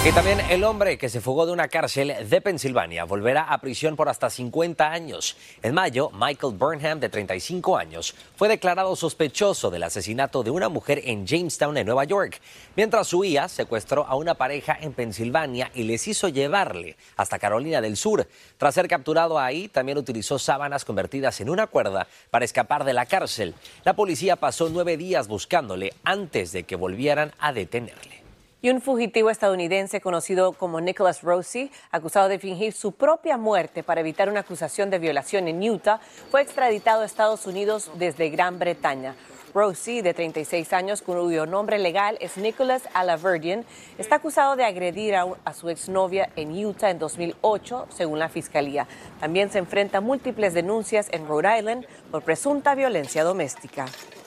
Y 0.07 0.13
también 0.13 0.39
el 0.51 0.65
hombre 0.65 0.99
que 0.99 1.09
se 1.09 1.23
fugó 1.23 1.47
de 1.47 1.53
una 1.53 1.69
cárcel 1.69 2.15
de 2.29 2.41
Pensilvania 2.43 3.05
volverá 3.05 3.45
a 3.45 3.57
prisión 3.63 3.97
por 3.97 4.11
hasta 4.11 4.29
50 4.29 4.93
años. 4.93 5.35
En 5.63 5.73
mayo, 5.73 6.11
Michael 6.11 6.59
Burnham, 6.59 7.01
de 7.01 7.09
35 7.09 7.79
años, 7.79 8.15
fue 8.37 8.49
declarado 8.49 8.95
sospechoso 8.97 9.71
del 9.71 9.83
asesinato 9.83 10.43
de 10.43 10.51
una 10.51 10.69
mujer 10.69 11.01
en 11.05 11.27
Jamestown, 11.27 11.79
en 11.79 11.87
Nueva 11.87 12.05
York. 12.05 12.39
Mientras 12.77 13.15
huía, 13.15 13.49
secuestró 13.49 14.05
a 14.05 14.17
una 14.17 14.35
pareja 14.35 14.77
en 14.79 14.93
Pensilvania 14.93 15.71
y 15.75 15.85
les 15.85 16.07
hizo 16.07 16.29
llevarle 16.29 16.99
hasta 17.17 17.39
Carolina 17.39 17.81
del 17.81 17.97
Sur. 17.97 18.29
Tras 18.59 18.75
ser 18.75 18.89
capturado 18.89 19.39
ahí, 19.39 19.69
también 19.69 19.97
utilizó 19.97 20.39
sábanas 20.39 20.85
convertidas 20.85 21.41
en 21.41 21.49
una 21.49 21.67
cuerda 21.67 22.09
para 22.31 22.45
escapar 22.45 22.85
de 22.85 22.93
la 22.93 23.07
cárcel. 23.07 23.55
La 23.85 23.97
policía 23.97 24.37
pasó 24.37 24.69
nueve 24.69 24.99
días 24.99 25.29
buscándole 25.29 25.95
antes 26.05 26.53
de 26.53 26.65
que 26.65 26.77
volvieran 26.77 27.33
a 27.39 27.55
detenerle. 27.55 28.24
Y 28.65 28.71
un 28.71 28.81
fugitivo 28.81 29.29
estadounidense 29.29 30.01
conocido 30.01 30.55
como 30.55 30.81
Nicholas 30.81 31.21
Rossi, 31.21 31.71
acusado 31.91 32.31
de 32.31 32.39
fingir 32.39 32.73
su 32.73 32.93
propia 32.93 33.37
muerte 33.37 33.83
para 33.83 34.01
evitar 34.01 34.31
una 34.31 34.41
acusación 34.41 34.89
de 34.89 34.99
violación 34.99 35.49
en 35.49 35.69
Utah, 35.69 36.01
fue 36.31 36.41
extraditado 36.41 37.03
a 37.03 37.05
Estados 37.05 37.47
Unidos 37.47 37.91
desde 37.99 38.31
Gran 38.31 38.59
Bretaña. 38.59 39.17
Rossi, 39.53 40.01
de 40.01 40.15
36 40.15 40.73
años, 40.73 41.03
cuyo 41.03 41.45
nombre 41.45 41.79
legal 41.79 42.17
es 42.23 42.39
Nicholas 42.39 42.89
Alaverdian, 42.95 43.67
está 43.99 44.17
acusado 44.17 44.57
de 44.57 44.65
agredir 44.65 45.15
a, 45.15 45.27
a, 45.45 45.53
su 45.53 45.69
exnovia 45.69 46.31
en 46.35 46.53
Utah 46.65 46.89
en 46.89 46.99
2008, 46.99 47.89
según 47.91 48.19
la 48.19 48.31
fiscalía. 48.31 48.89
También 49.21 49.51
se 49.51 49.59
enfrenta 49.59 49.99
a 49.99 50.01
múltiples 50.01 50.55
denuncias 50.55 51.09
en 51.11 51.29
Rhode 51.29 51.59
Island 51.59 51.87
por 52.11 52.23
presunta 52.23 52.75
violencia 52.75 53.25
doméstica. 53.25 53.85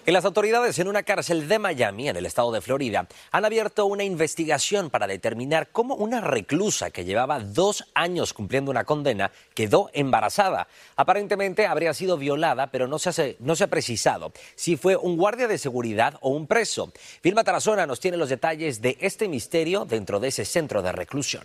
Y 0.08 0.14
las 0.14 0.24
autoridades 0.24 0.80
en 0.80 0.88
una 0.88 1.04
cárcel 1.04 1.50
de 1.50 1.60
Miami, 1.60 2.08
en 2.08 2.16
el 2.16 2.26
estado 2.26 2.54
de 2.54 2.62
Florida, 2.62 3.10
han 3.30 3.44
abierto 3.44 3.86
una 3.88 4.06
investigación 4.06 4.90
para 4.90 5.06
determinar 5.06 5.68
cómo 5.74 5.96
una 5.96 6.22
reclusa 6.22 6.92
que 6.92 7.04
llevaba 7.04 7.42
dos 7.42 7.84
años 7.94 8.32
cumpliendo 8.32 8.72
una 8.72 8.86
condena 8.86 9.34
quedó 9.54 9.90
embarazada. 9.92 10.70
Aparentemente 10.96 11.68
habría 11.68 11.94
sido 11.94 12.16
violada, 12.18 12.68
pero 12.68 12.88
no 12.88 13.00
se, 13.00 13.36
no 13.42 13.58
se 13.58 13.66
ha 13.66 13.68
precisado 13.68 14.32
si 14.56 14.78
fue 14.78 14.96
un 14.96 15.18
guardia 15.18 15.50
de 15.50 15.58
seguridad 15.58 16.18
o 16.22 16.30
un 16.30 16.48
preso. 16.48 16.94
Vilma 17.22 17.44
Tarazona 17.44 17.86
nos 17.86 18.00
tiene 18.00 18.16
los 18.16 18.30
detalles 18.30 18.82
de 18.82 18.98
este 19.02 19.28
misterio 19.28 19.84
dentro 19.84 20.22
de 20.22 20.30
ese 20.30 20.46
centro 20.46 20.82
de 20.82 20.94
reclusión. 20.94 21.44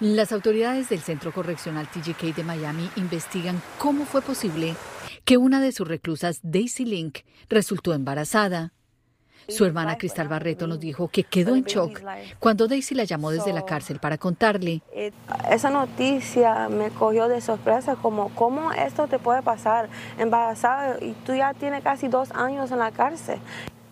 Las 0.00 0.32
autoridades 0.32 0.88
del 0.88 1.00
Centro 1.00 1.30
Correccional 1.30 1.86
TGK 1.86 2.34
de 2.34 2.42
Miami 2.42 2.88
investigan 2.96 3.60
cómo 3.76 4.06
fue 4.06 4.22
posible 4.22 4.74
que 5.26 5.36
una 5.36 5.60
de 5.60 5.72
sus 5.72 5.86
reclusas, 5.86 6.40
Daisy 6.42 6.86
Link, 6.86 7.18
resultó 7.50 7.92
embarazada. 7.92 8.72
Su 9.46 9.66
hermana 9.66 9.98
Cristal 9.98 10.26
Barreto 10.26 10.66
nos 10.66 10.80
dijo 10.80 11.08
que 11.08 11.22
quedó 11.22 11.54
en 11.54 11.64
shock 11.64 12.00
cuando 12.38 12.66
Daisy 12.66 12.94
la 12.94 13.04
llamó 13.04 13.30
desde 13.30 13.52
la 13.52 13.66
cárcel 13.66 13.98
para 13.98 14.16
contarle. 14.16 14.80
Esa 15.50 15.68
noticia 15.68 16.70
me 16.70 16.88
cogió 16.88 17.28
de 17.28 17.42
sorpresa, 17.42 17.96
como, 17.96 18.30
¿cómo 18.30 18.72
esto 18.72 19.06
te 19.06 19.18
puede 19.18 19.42
pasar? 19.42 19.90
Embarazada 20.16 20.96
y 21.04 21.12
tú 21.26 21.34
ya 21.34 21.52
tienes 21.52 21.82
casi 21.82 22.08
dos 22.08 22.30
años 22.30 22.70
en 22.70 22.78
la 22.78 22.90
cárcel. 22.90 23.38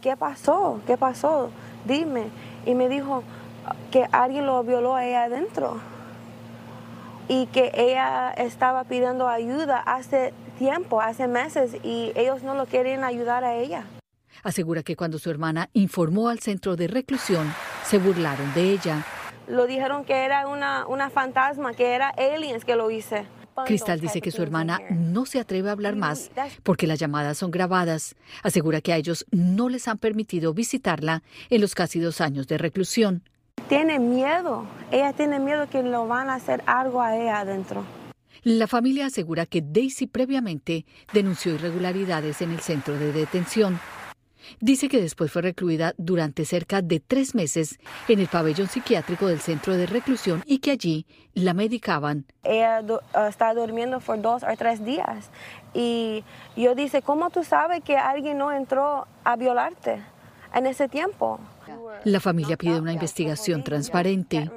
¿Qué 0.01 0.17
pasó? 0.17 0.81
¿Qué 0.87 0.97
pasó? 0.97 1.51
Dime. 1.85 2.29
Y 2.65 2.75
me 2.75 2.89
dijo 2.89 3.25
que 3.91 4.07
alguien 4.11 4.47
lo 4.47 4.65
violó 4.65 4.95
a 4.95 5.05
ella 5.05 5.25
adentro 5.25 5.79
y 7.29 7.47
que 7.47 7.71
ella 7.75 8.31
estaba 8.33 8.85
pidiendo 8.85 9.29
ayuda 9.29 9.79
hace 9.79 10.33
tiempo, 10.59 11.01
hace 11.01 11.29
meses, 11.29 11.77
y 11.83 12.13
ellos 12.17 12.43
no 12.43 12.55
lo 12.55 12.67
quieren 12.67 13.05
ayudar 13.05 13.45
a 13.45 13.55
ella. 13.55 13.85
Asegura 14.43 14.83
que 14.83 14.97
cuando 14.97 15.19
su 15.19 15.31
hermana 15.31 15.69
informó 15.73 16.29
al 16.29 16.41
centro 16.41 16.77
de 16.77 16.89
reclusión, 16.89 17.53
se 17.85 17.99
burlaron 17.99 18.53
de 18.55 18.71
ella. 18.73 19.05
Lo 19.47 19.67
dijeron 19.67 20.05
que 20.05 20.25
era 20.25 20.47
una, 20.47 20.87
una 20.87 21.11
fantasma, 21.11 21.75
que 21.75 21.95
era 21.95 22.11
aliens 22.11 22.65
que 22.65 22.77
lo 22.77 22.91
hice. 22.91 23.27
Cristal 23.67 24.01
dice 24.01 24.21
que 24.21 24.31
su 24.31 24.43
hermana 24.43 24.81
no 24.91 25.27
se 25.27 25.41
atreve 25.41 25.69
a 25.69 25.73
hablar 25.73 25.97
más 25.97 26.31
porque 26.63 26.87
las 26.87 26.99
llamadas 26.99 27.39
son 27.39 27.51
grabadas. 27.51 28.15
Asegura 28.43 28.81
que 28.81 28.93
a 28.93 28.97
ellos 28.97 29.27
no 29.31 29.69
les 29.69 29.89
han 29.89 29.99
permitido 29.99 30.55
visitarla 30.55 31.23
en 31.51 31.61
los 31.61 31.75
casi 31.75 31.99
dos 31.99 32.21
años 32.21 32.47
de 32.47 32.59
reclusión. 32.59 33.23
Tiene 33.69 33.99
miedo, 33.99 34.65
ella 34.91 35.13
tiene 35.13 35.39
miedo 35.39 35.69
que 35.69 35.83
lo 35.83 36.09
van 36.09 36.31
a 36.31 36.37
hacer 36.37 36.63
algo 36.65 37.03
a 37.03 37.15
ella 37.15 37.41
adentro. 37.41 37.85
La 38.43 38.67
familia 38.67 39.07
asegura 39.07 39.45
que 39.45 39.61
Daisy 39.61 40.07
previamente 40.07 40.87
denunció 41.13 41.55
irregularidades 41.55 42.41
en 42.41 42.53
el 42.53 42.61
centro 42.61 42.99
de 42.99 43.13
detención. 43.13 43.79
Dice 44.61 44.89
que 44.89 45.03
después 45.03 45.31
fue 45.31 45.43
recluida 45.43 45.93
durante 45.99 46.47
cerca 46.47 46.81
de 46.81 46.99
tres 47.01 47.35
meses 47.35 47.79
en 48.09 48.21
el 48.21 48.29
pabellón 48.29 48.69
psiquiátrico 48.69 49.27
del 49.27 49.41
centro 49.41 49.77
de 49.77 49.85
reclusión 49.85 50.43
y 50.47 50.61
que 50.61 50.71
allí 50.71 51.07
la 51.35 51.53
medicaban. 51.53 52.25
Ella 52.45 52.81
uh, 52.81 53.29
está 53.29 53.53
durmiendo 53.53 54.01
por 54.01 54.23
dos 54.23 54.45
o 54.45 54.57
tres 54.57 54.83
días. 54.83 55.29
Y 55.75 56.25
yo 56.57 56.75
dice, 56.75 57.03
¿cómo 57.03 57.29
tú 57.29 57.45
sabes 57.45 57.85
que 57.85 57.99
alguien 57.99 58.39
no 58.39 58.51
entró 58.51 59.07
a 59.25 59.37
violarte 59.37 60.01
en 60.55 60.67
ese 60.67 60.89
tiempo? 60.89 61.39
La 62.05 62.21
familia 62.21 62.57
pide 62.57 62.81
una 62.81 62.93
investigación 62.93 63.65
transparente. 63.65 64.51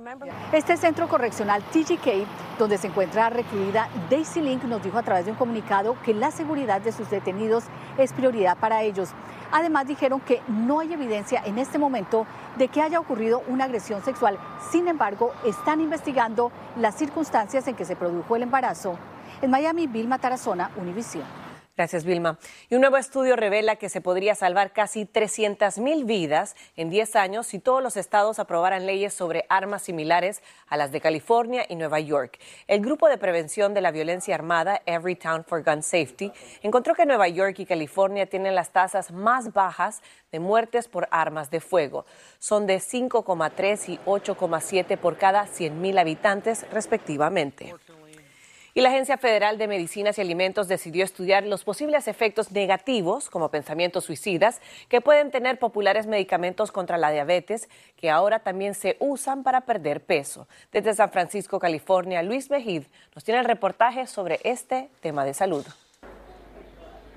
Este 0.51 0.77
centro 0.77 1.07
correccional 1.07 1.63
TGK, 1.63 2.59
donde 2.59 2.77
se 2.77 2.87
encuentra 2.87 3.29
recluida 3.29 3.89
Daisy 4.09 4.41
Link, 4.41 4.63
nos 4.63 4.83
dijo 4.83 4.97
a 4.97 5.03
través 5.03 5.25
de 5.25 5.31
un 5.31 5.37
comunicado 5.37 5.97
que 6.03 6.13
la 6.13 6.31
seguridad 6.31 6.81
de 6.81 6.91
sus 6.91 7.09
detenidos 7.09 7.63
es 7.97 8.13
prioridad 8.13 8.57
para 8.57 8.83
ellos. 8.83 9.09
Además 9.51 9.87
dijeron 9.87 10.21
que 10.21 10.41
no 10.47 10.79
hay 10.79 10.93
evidencia 10.93 11.41
en 11.45 11.57
este 11.57 11.77
momento 11.77 12.25
de 12.57 12.67
que 12.67 12.81
haya 12.81 12.99
ocurrido 12.99 13.43
una 13.47 13.65
agresión 13.65 14.03
sexual. 14.03 14.37
Sin 14.71 14.87
embargo, 14.87 15.33
están 15.45 15.81
investigando 15.81 16.51
las 16.77 16.95
circunstancias 16.95 17.67
en 17.67 17.75
que 17.75 17.85
se 17.85 17.95
produjo 17.95 18.35
el 18.35 18.43
embarazo. 18.43 18.97
En 19.41 19.49
Miami, 19.51 19.87
Vilma 19.87 20.19
Tarazona, 20.19 20.71
Univisión. 20.77 21.40
Gracias, 21.81 22.05
Vilma. 22.05 22.37
Y 22.69 22.75
un 22.75 22.81
nuevo 22.81 22.97
estudio 22.97 23.35
revela 23.35 23.75
que 23.75 23.89
se 23.89 24.01
podría 24.01 24.35
salvar 24.35 24.71
casi 24.71 25.07
300.000 25.07 26.05
vidas 26.05 26.55
en 26.75 26.91
10 26.91 27.15
años 27.15 27.47
si 27.47 27.57
todos 27.57 27.81
los 27.81 27.97
estados 27.97 28.37
aprobaran 28.37 28.85
leyes 28.85 29.15
sobre 29.15 29.47
armas 29.49 29.81
similares 29.81 30.43
a 30.67 30.77
las 30.77 30.91
de 30.91 31.01
California 31.01 31.65
y 31.67 31.75
Nueva 31.75 31.99
York. 31.99 32.37
El 32.67 32.81
Grupo 32.81 33.09
de 33.09 33.17
Prevención 33.17 33.73
de 33.73 33.81
la 33.81 33.89
Violencia 33.89 34.35
Armada, 34.35 34.83
Every 34.85 35.15
Town 35.15 35.43
for 35.43 35.63
Gun 35.63 35.81
Safety, 35.81 36.31
encontró 36.61 36.93
que 36.93 37.07
Nueva 37.07 37.27
York 37.29 37.57
y 37.57 37.65
California 37.65 38.27
tienen 38.27 38.53
las 38.53 38.69
tasas 38.69 39.09
más 39.11 39.51
bajas 39.51 40.03
de 40.31 40.39
muertes 40.39 40.87
por 40.87 41.07
armas 41.09 41.49
de 41.49 41.61
fuego. 41.61 42.05
Son 42.37 42.67
de 42.67 42.77
5,3 42.77 43.89
y 43.89 43.97
8,7 44.05 44.97
por 44.99 45.17
cada 45.17 45.47
100.000 45.47 45.99
habitantes, 45.99 46.63
respectivamente. 46.71 47.73
Y 48.73 48.81
la 48.81 48.89
Agencia 48.89 49.17
Federal 49.17 49.57
de 49.57 49.67
Medicinas 49.67 50.17
y 50.17 50.21
Alimentos 50.21 50.69
decidió 50.69 51.03
estudiar 51.03 51.45
los 51.45 51.65
posibles 51.65 52.07
efectos 52.07 52.51
negativos, 52.51 53.29
como 53.29 53.49
pensamientos 53.49 54.05
suicidas, 54.05 54.61
que 54.87 55.01
pueden 55.01 55.29
tener 55.29 55.59
populares 55.59 56.07
medicamentos 56.07 56.71
contra 56.71 56.97
la 56.97 57.11
diabetes, 57.11 57.67
que 57.97 58.09
ahora 58.09 58.39
también 58.39 58.73
se 58.73 58.95
usan 58.99 59.43
para 59.43 59.61
perder 59.61 60.01
peso. 60.01 60.47
Desde 60.71 60.93
San 60.93 61.11
Francisco, 61.11 61.59
California, 61.59 62.23
Luis 62.23 62.49
Mejid 62.49 62.83
nos 63.13 63.25
tiene 63.25 63.41
el 63.41 63.45
reportaje 63.45 64.07
sobre 64.07 64.39
este 64.43 64.89
tema 65.01 65.25
de 65.25 65.33
salud. 65.33 65.65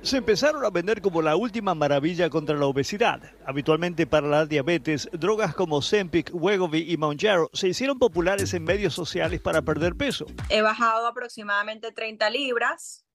Se 0.05 0.19
empezaron 0.19 0.63
a 0.67 0.69
vender 0.69 1.01
como 1.01 1.23
la 1.23 1.35
última 1.35 1.75
maravilla 1.75 2.29
contra 2.29 2.55
la 2.55 2.67
obesidad. 2.67 3.23
Habitualmente 3.47 4.07
para 4.07 4.29
la 4.29 4.45
diabetes, 4.45 5.09
drogas 5.13 5.55
como 5.55 5.81
Zempic, 5.81 6.31
Wegovy 6.35 6.93
y 6.93 6.99
Mounjaro 6.99 7.49
se 7.55 7.69
hicieron 7.69 7.99
populares 7.99 8.53
en 8.53 8.65
medios 8.65 8.93
sociales 8.93 9.41
para 9.41 9.63
perder 9.63 9.95
peso. 9.95 10.27
He 10.51 10.61
bajado 10.61 11.07
aproximadamente 11.07 11.91
30 11.91 12.29
libras. 12.29 13.07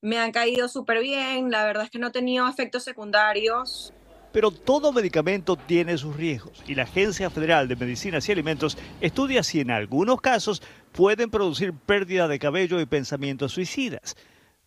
Me 0.00 0.20
han 0.20 0.30
caído 0.30 0.68
súper 0.68 1.00
bien. 1.00 1.50
La 1.50 1.64
verdad 1.64 1.82
es 1.82 1.90
que 1.90 1.98
no 1.98 2.06
he 2.06 2.12
tenido 2.12 2.46
efectos 2.46 2.84
secundarios. 2.84 3.92
Pero 4.32 4.52
todo 4.52 4.92
medicamento 4.92 5.56
tiene 5.56 5.98
sus 5.98 6.14
riesgos 6.14 6.62
y 6.68 6.76
la 6.76 6.84
Agencia 6.84 7.28
Federal 7.28 7.66
de 7.66 7.74
Medicinas 7.74 8.28
y 8.28 8.32
Alimentos 8.32 8.78
estudia 9.00 9.42
si 9.42 9.58
en 9.58 9.72
algunos 9.72 10.20
casos 10.20 10.62
pueden 10.92 11.28
producir 11.28 11.72
pérdida 11.72 12.28
de 12.28 12.38
cabello 12.38 12.80
y 12.80 12.86
pensamientos 12.86 13.50
suicidas. 13.50 14.14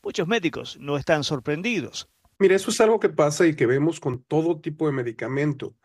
Muchos 0.04 0.28
médicos 0.28 0.78
no 0.80 0.98
están 0.98 1.24
sorprendidos. 1.24 2.10
Mira, 2.40 2.56
eso 2.56 2.72
es 2.72 2.82
algo 2.82 3.00
que 3.00 3.10
pasa 3.10 3.46
y 3.46 3.56
que 3.56 3.68
vemos 3.68 4.00
con 4.00 4.24
todo 4.24 4.60
tipo 4.60 4.88
de 4.88 4.94
medicamento. 4.94 5.76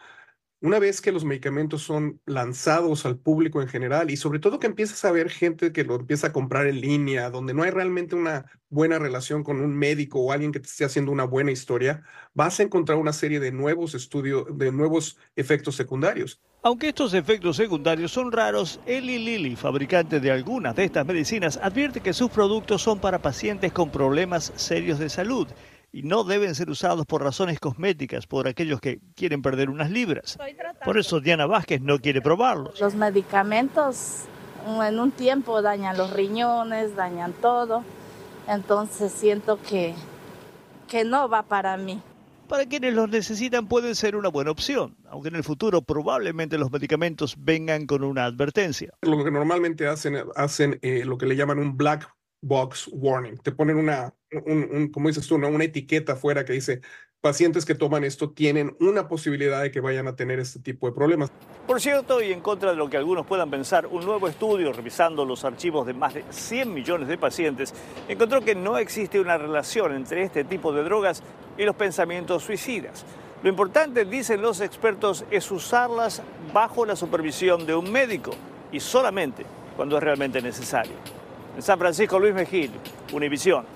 Una 0.62 0.78
vez 0.78 1.02
que 1.02 1.12
los 1.12 1.26
medicamentos 1.26 1.82
son 1.82 2.18
lanzados 2.25 3.04
al 3.04 3.18
público 3.18 3.60
en 3.60 3.68
general 3.68 4.10
y 4.10 4.16
sobre 4.16 4.38
todo 4.38 4.58
que 4.58 4.66
empiezas 4.66 5.04
a 5.04 5.12
ver 5.12 5.28
gente 5.28 5.70
que 5.70 5.84
lo 5.84 5.96
empieza 5.96 6.28
a 6.28 6.32
comprar 6.32 6.66
en 6.66 6.80
línea, 6.80 7.28
donde 7.28 7.52
no 7.52 7.62
hay 7.62 7.70
realmente 7.70 8.16
una 8.16 8.46
buena 8.70 8.98
relación 8.98 9.44
con 9.44 9.60
un 9.60 9.76
médico 9.76 10.18
o 10.18 10.32
alguien 10.32 10.52
que 10.52 10.60
te 10.60 10.66
esté 10.66 10.86
haciendo 10.86 11.12
una 11.12 11.25
buena 11.25 11.52
historia, 11.52 12.04
vas 12.32 12.58
a 12.58 12.62
encontrar 12.62 12.96
una 12.96 13.12
serie 13.12 13.38
de 13.38 13.52
nuevos 13.52 13.94
estudios, 13.94 14.46
de 14.56 14.72
nuevos 14.72 15.18
efectos 15.36 15.76
secundarios. 15.76 16.40
Aunque 16.62 16.88
estos 16.88 17.12
efectos 17.12 17.58
secundarios 17.58 18.10
son 18.10 18.32
raros, 18.32 18.80
Eli 18.86 19.18
Lilly, 19.18 19.56
fabricante 19.56 20.20
de 20.20 20.30
algunas 20.30 20.75
de 20.75 20.84
estas 20.84 21.06
medicinas, 21.06 21.60
advierte 21.62 22.00
que 22.00 22.14
sus 22.14 22.30
productos 22.30 22.80
son 22.80 22.98
para 22.98 23.20
pacientes 23.20 23.72
con 23.72 23.90
problemas 23.90 24.54
serios 24.56 24.98
de 24.98 25.10
salud 25.10 25.46
y 25.96 26.02
no 26.02 26.24
deben 26.24 26.54
ser 26.54 26.68
usados 26.68 27.06
por 27.06 27.22
razones 27.22 27.58
cosméticas 27.58 28.26
por 28.26 28.46
aquellos 28.46 28.82
que 28.82 29.00
quieren 29.14 29.40
perder 29.40 29.70
unas 29.70 29.90
libras. 29.90 30.36
Por 30.84 30.98
eso 30.98 31.20
Diana 31.20 31.46
Vázquez 31.46 31.80
no 31.80 31.98
quiere 31.98 32.20
probarlos. 32.20 32.78
Los 32.78 32.94
medicamentos 32.94 34.24
mm, 34.66 34.82
en 34.82 34.98
un 35.00 35.10
tiempo 35.10 35.62
dañan 35.62 35.96
los 35.96 36.12
riñones, 36.12 36.94
dañan 36.96 37.32
todo. 37.32 37.82
Entonces 38.46 39.10
siento 39.10 39.58
que, 39.62 39.94
que 40.86 41.02
no 41.04 41.30
va 41.30 41.44
para 41.44 41.78
mí. 41.78 42.02
Para 42.46 42.66
quienes 42.66 42.92
los 42.92 43.08
necesitan 43.08 43.66
pueden 43.66 43.94
ser 43.94 44.16
una 44.16 44.28
buena 44.28 44.50
opción, 44.50 44.98
aunque 45.08 45.28
en 45.30 45.36
el 45.36 45.44
futuro 45.44 45.80
probablemente 45.80 46.58
los 46.58 46.70
medicamentos 46.70 47.36
vengan 47.38 47.86
con 47.86 48.04
una 48.04 48.26
advertencia. 48.26 48.92
Lo 49.00 49.24
que 49.24 49.30
normalmente 49.30 49.86
hacen, 49.86 50.18
hacen 50.36 50.78
eh, 50.82 51.06
lo 51.06 51.16
que 51.16 51.24
le 51.24 51.36
llaman 51.36 51.58
un 51.58 51.78
black 51.78 52.15
box 52.40 52.88
warning. 52.92 53.36
Te 53.38 53.52
ponen 53.52 53.76
una, 53.76 54.14
un, 54.46 54.68
un, 54.72 54.88
como 54.88 55.08
dices 55.08 55.26
tú, 55.26 55.38
¿no? 55.38 55.48
una 55.48 55.64
etiqueta 55.64 56.12
afuera 56.12 56.44
que 56.44 56.52
dice, 56.52 56.80
pacientes 57.20 57.64
que 57.64 57.74
toman 57.74 58.04
esto 58.04 58.30
tienen 58.30 58.76
una 58.78 59.08
posibilidad 59.08 59.60
de 59.60 59.70
que 59.70 59.80
vayan 59.80 60.06
a 60.06 60.14
tener 60.14 60.38
este 60.38 60.60
tipo 60.60 60.86
de 60.86 60.92
problemas. 60.92 61.32
Por 61.66 61.80
cierto, 61.80 62.22
y 62.22 62.32
en 62.32 62.40
contra 62.40 62.70
de 62.70 62.76
lo 62.76 62.88
que 62.88 62.96
algunos 62.96 63.26
puedan 63.26 63.50
pensar, 63.50 63.86
un 63.88 64.04
nuevo 64.04 64.28
estudio 64.28 64.72
revisando 64.72 65.24
los 65.24 65.44
archivos 65.44 65.86
de 65.86 65.92
más 65.92 66.14
de 66.14 66.24
100 66.30 66.72
millones 66.72 67.08
de 67.08 67.18
pacientes 67.18 67.74
encontró 68.08 68.42
que 68.42 68.54
no 68.54 68.78
existe 68.78 69.18
una 69.18 69.38
relación 69.38 69.94
entre 69.94 70.22
este 70.22 70.44
tipo 70.44 70.72
de 70.72 70.84
drogas 70.84 71.22
y 71.58 71.64
los 71.64 71.74
pensamientos 71.74 72.44
suicidas. 72.44 73.04
Lo 73.42 73.48
importante, 73.50 74.04
dicen 74.04 74.40
los 74.40 74.60
expertos, 74.60 75.24
es 75.30 75.50
usarlas 75.50 76.22
bajo 76.52 76.86
la 76.86 76.94
supervisión 76.94 77.66
de 77.66 77.74
un 77.74 77.90
médico 77.90 78.30
y 78.70 78.80
solamente 78.80 79.44
cuando 79.76 79.96
es 79.96 80.02
realmente 80.02 80.40
necesario. 80.40 80.94
San 81.58 81.78
Francisco, 81.78 82.18
Luis 82.18 82.34
Mejil, 82.34 82.70
Univisión. 83.12 83.66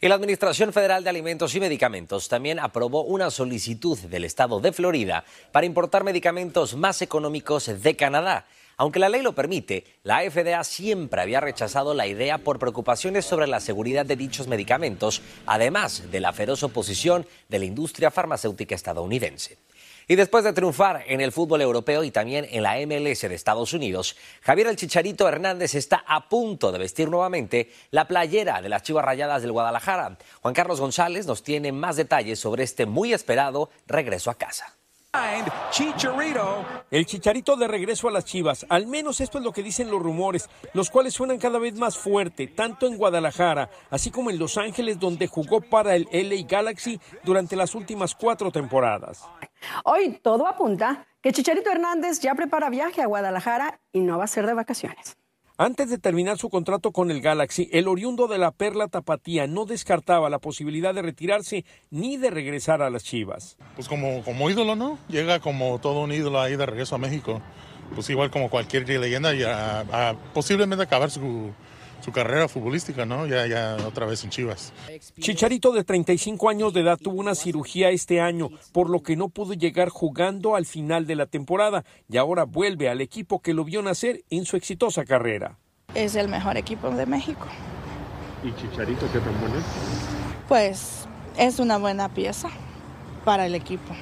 Y 0.00 0.08
la 0.08 0.14
Administración 0.14 0.72
Federal 0.72 1.04
de 1.04 1.10
Alimentos 1.10 1.54
y 1.54 1.60
Medicamentos 1.60 2.28
también 2.28 2.58
aprobó 2.58 3.04
una 3.04 3.30
solicitud 3.30 3.98
del 3.98 4.24
estado 4.24 4.58
de 4.60 4.72
Florida 4.72 5.24
para 5.52 5.66
importar 5.66 6.04
medicamentos 6.04 6.74
más 6.74 7.02
económicos 7.02 7.82
de 7.82 7.96
Canadá. 7.96 8.46
Aunque 8.78 8.98
la 8.98 9.10
ley 9.10 9.20
lo 9.20 9.34
permite, 9.34 9.84
la 10.02 10.22
FDA 10.22 10.64
siempre 10.64 11.20
había 11.20 11.40
rechazado 11.40 11.92
la 11.92 12.06
idea 12.06 12.38
por 12.38 12.58
preocupaciones 12.58 13.26
sobre 13.26 13.46
la 13.46 13.60
seguridad 13.60 14.06
de 14.06 14.16
dichos 14.16 14.48
medicamentos, 14.48 15.20
además 15.44 16.10
de 16.10 16.20
la 16.20 16.32
feroz 16.32 16.62
oposición 16.62 17.26
de 17.50 17.58
la 17.58 17.66
industria 17.66 18.10
farmacéutica 18.10 18.74
estadounidense. 18.74 19.58
Y 20.10 20.16
después 20.16 20.42
de 20.42 20.52
triunfar 20.52 21.04
en 21.06 21.20
el 21.20 21.30
fútbol 21.30 21.62
europeo 21.62 22.02
y 22.02 22.10
también 22.10 22.44
en 22.50 22.64
la 22.64 22.74
MLS 22.84 23.20
de 23.20 23.32
Estados 23.32 23.72
Unidos, 23.72 24.16
Javier 24.40 24.66
El 24.66 24.74
Chicharito 24.74 25.28
Hernández 25.28 25.76
está 25.76 26.02
a 26.04 26.28
punto 26.28 26.72
de 26.72 26.80
vestir 26.80 27.08
nuevamente 27.08 27.70
la 27.92 28.08
playera 28.08 28.60
de 28.60 28.68
las 28.68 28.82
Chivas 28.82 29.04
Rayadas 29.04 29.40
del 29.40 29.52
Guadalajara. 29.52 30.18
Juan 30.42 30.52
Carlos 30.52 30.80
González 30.80 31.26
nos 31.28 31.44
tiene 31.44 31.70
más 31.70 31.94
detalles 31.94 32.40
sobre 32.40 32.64
este 32.64 32.86
muy 32.86 33.12
esperado 33.12 33.70
regreso 33.86 34.32
a 34.32 34.34
casa. 34.34 34.74
El 36.90 37.06
Chicharito 37.06 37.54
de 37.54 37.68
regreso 37.68 38.08
a 38.08 38.10
las 38.10 38.24
Chivas. 38.24 38.66
Al 38.68 38.88
menos 38.88 39.20
esto 39.20 39.38
es 39.38 39.44
lo 39.44 39.52
que 39.52 39.62
dicen 39.62 39.92
los 39.92 40.02
rumores, 40.02 40.50
los 40.72 40.90
cuales 40.90 41.14
suenan 41.14 41.38
cada 41.38 41.60
vez 41.60 41.74
más 41.74 41.96
fuerte, 41.96 42.48
tanto 42.48 42.88
en 42.88 42.96
Guadalajara, 42.96 43.70
así 43.90 44.10
como 44.10 44.30
en 44.30 44.40
Los 44.40 44.56
Ángeles, 44.56 44.98
donde 44.98 45.28
jugó 45.28 45.60
para 45.60 45.94
el 45.94 46.08
LA 46.10 46.48
Galaxy 46.48 47.00
durante 47.22 47.54
las 47.54 47.76
últimas 47.76 48.16
cuatro 48.16 48.50
temporadas. 48.50 49.22
Hoy 49.84 50.18
todo 50.22 50.46
apunta 50.46 51.06
que 51.22 51.32
Chicharito 51.32 51.70
Hernández 51.70 52.20
ya 52.20 52.34
prepara 52.34 52.70
viaje 52.70 53.02
a 53.02 53.06
Guadalajara 53.06 53.80
y 53.92 54.00
no 54.00 54.18
va 54.18 54.24
a 54.24 54.28
ser 54.28 54.46
de 54.46 54.54
vacaciones. 54.54 55.16
Antes 55.62 55.90
de 55.90 55.98
terminar 55.98 56.38
su 56.38 56.48
contrato 56.48 56.90
con 56.90 57.10
el 57.10 57.20
Galaxy, 57.20 57.68
el 57.70 57.86
oriundo 57.86 58.28
de 58.28 58.38
la 58.38 58.50
Perla 58.50 58.88
Tapatía 58.88 59.46
no 59.46 59.66
descartaba 59.66 60.30
la 60.30 60.38
posibilidad 60.38 60.94
de 60.94 61.02
retirarse 61.02 61.66
ni 61.90 62.16
de 62.16 62.30
regresar 62.30 62.80
a 62.80 62.88
las 62.88 63.04
Chivas. 63.04 63.58
Pues 63.74 63.86
como, 63.86 64.24
como 64.24 64.48
ídolo, 64.48 64.74
¿no? 64.74 64.98
Llega 65.08 65.38
como 65.40 65.78
todo 65.78 66.00
un 66.00 66.12
ídolo 66.12 66.40
ahí 66.40 66.56
de 66.56 66.64
regreso 66.64 66.94
a 66.94 66.98
México. 66.98 67.42
Pues 67.94 68.08
igual 68.08 68.30
como 68.30 68.48
cualquier 68.48 68.88
leyenda 68.88 69.34
y 69.34 69.42
a, 69.42 70.16
posiblemente 70.32 70.82
acabar 70.82 71.10
su, 71.10 71.50
su 72.00 72.12
carrera 72.12 72.48
futbolística, 72.48 73.04
¿no? 73.04 73.26
Ya, 73.26 73.46
ya 73.46 73.76
otra 73.86 74.06
vez 74.06 74.24
en 74.24 74.30
Chivas. 74.30 74.72
Chicharito 75.18 75.72
de 75.72 75.84
35 75.84 76.48
años 76.48 76.72
de 76.72 76.80
edad 76.80 76.98
tuvo 76.98 77.20
una 77.20 77.34
cirugía 77.34 77.90
este 77.90 78.20
año, 78.20 78.50
por 78.72 78.88
lo 78.88 79.02
que 79.02 79.16
no 79.16 79.28
pudo 79.28 79.54
llegar 79.54 79.88
jugando 79.88 80.56
al 80.56 80.66
final 80.66 81.06
de 81.06 81.16
la 81.16 81.26
temporada 81.26 81.84
y 82.08 82.16
ahora 82.16 82.44
vuelve 82.44 82.88
al 82.88 83.00
equipo 83.00 83.40
que 83.40 83.54
lo 83.54 83.64
vio 83.64 83.82
nacer 83.82 84.24
en 84.30 84.44
su 84.44 84.56
exitosa 84.56 85.04
carrera. 85.04 85.58
Es 85.94 86.14
el 86.14 86.28
mejor 86.28 86.56
equipo 86.56 86.90
de 86.90 87.06
México. 87.06 87.46
¿Y 88.42 88.54
Chicharito 88.54 89.06
qué 89.12 89.18
tan 89.18 89.38
bueno 89.40 89.56
Pues 90.48 91.06
es 91.36 91.58
una 91.58 91.78
buena 91.78 92.08
pieza 92.08 92.48
para 93.24 93.46
el 93.46 93.54
equipo. 93.54 93.94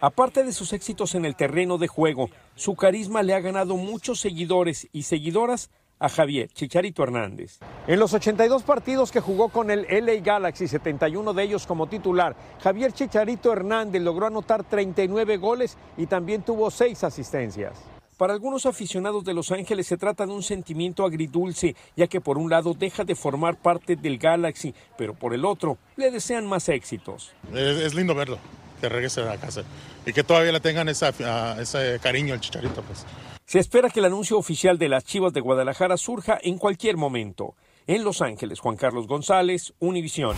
Aparte 0.00 0.44
de 0.44 0.52
sus 0.52 0.74
éxitos 0.74 1.14
en 1.14 1.24
el 1.24 1.34
terreno 1.34 1.78
de 1.78 1.88
juego, 1.88 2.28
su 2.56 2.74
carisma 2.74 3.22
le 3.22 3.32
ha 3.32 3.40
ganado 3.40 3.76
muchos 3.76 4.20
seguidores 4.20 4.86
y 4.92 5.04
seguidoras 5.04 5.70
a 5.98 6.08
Javier 6.08 6.48
Chicharito 6.48 7.02
Hernández. 7.02 7.58
En 7.86 7.98
los 7.98 8.12
82 8.12 8.62
partidos 8.62 9.10
que 9.10 9.20
jugó 9.20 9.48
con 9.48 9.70
el 9.70 9.86
LA 9.88 10.20
Galaxy, 10.22 10.68
71 10.68 11.32
de 11.32 11.42
ellos 11.42 11.66
como 11.66 11.86
titular, 11.86 12.36
Javier 12.62 12.92
Chicharito 12.92 13.52
Hernández 13.52 14.02
logró 14.02 14.26
anotar 14.26 14.64
39 14.64 15.36
goles 15.36 15.76
y 15.96 16.06
también 16.06 16.42
tuvo 16.42 16.70
6 16.70 17.04
asistencias. 17.04 17.72
Para 18.16 18.32
algunos 18.32 18.64
aficionados 18.64 19.24
de 19.24 19.34
Los 19.34 19.50
Ángeles 19.50 19.88
se 19.88 19.96
trata 19.96 20.24
de 20.24 20.32
un 20.32 20.42
sentimiento 20.42 21.04
agridulce, 21.04 21.74
ya 21.96 22.06
que 22.06 22.20
por 22.20 22.38
un 22.38 22.48
lado 22.48 22.72
deja 22.72 23.02
de 23.04 23.16
formar 23.16 23.56
parte 23.56 23.96
del 23.96 24.18
Galaxy, 24.18 24.72
pero 24.96 25.14
por 25.14 25.34
el 25.34 25.44
otro 25.44 25.78
le 25.96 26.12
desean 26.12 26.46
más 26.46 26.68
éxitos. 26.68 27.32
Es, 27.52 27.92
lindo 27.92 28.14
verlo, 28.14 28.38
que 28.80 28.88
regrese 28.88 29.28
a 29.28 29.36
casa 29.36 29.62
y 30.06 30.12
que 30.12 30.22
todavía 30.22 30.52
le 30.52 30.60
tengan 30.60 30.88
ese 30.88 31.98
cariño 32.00 32.34
al 32.34 32.40
Chicharito. 32.40 32.82
Pues. 32.82 33.04
Se 33.46 33.58
espera 33.58 33.90
que 33.90 34.00
el 34.00 34.06
anuncio 34.06 34.38
oficial 34.38 34.78
de 34.78 34.88
las 34.88 35.04
Chivas 35.04 35.32
de 35.32 35.40
Guadalajara 35.40 35.96
surja 35.96 36.38
en 36.42 36.56
cualquier 36.58 36.96
momento. 36.96 37.54
En 37.86 38.02
Los 38.02 38.22
Ángeles, 38.22 38.58
Juan 38.58 38.76
Carlos 38.76 39.06
González, 39.06 39.74
Univisión. 39.80 40.34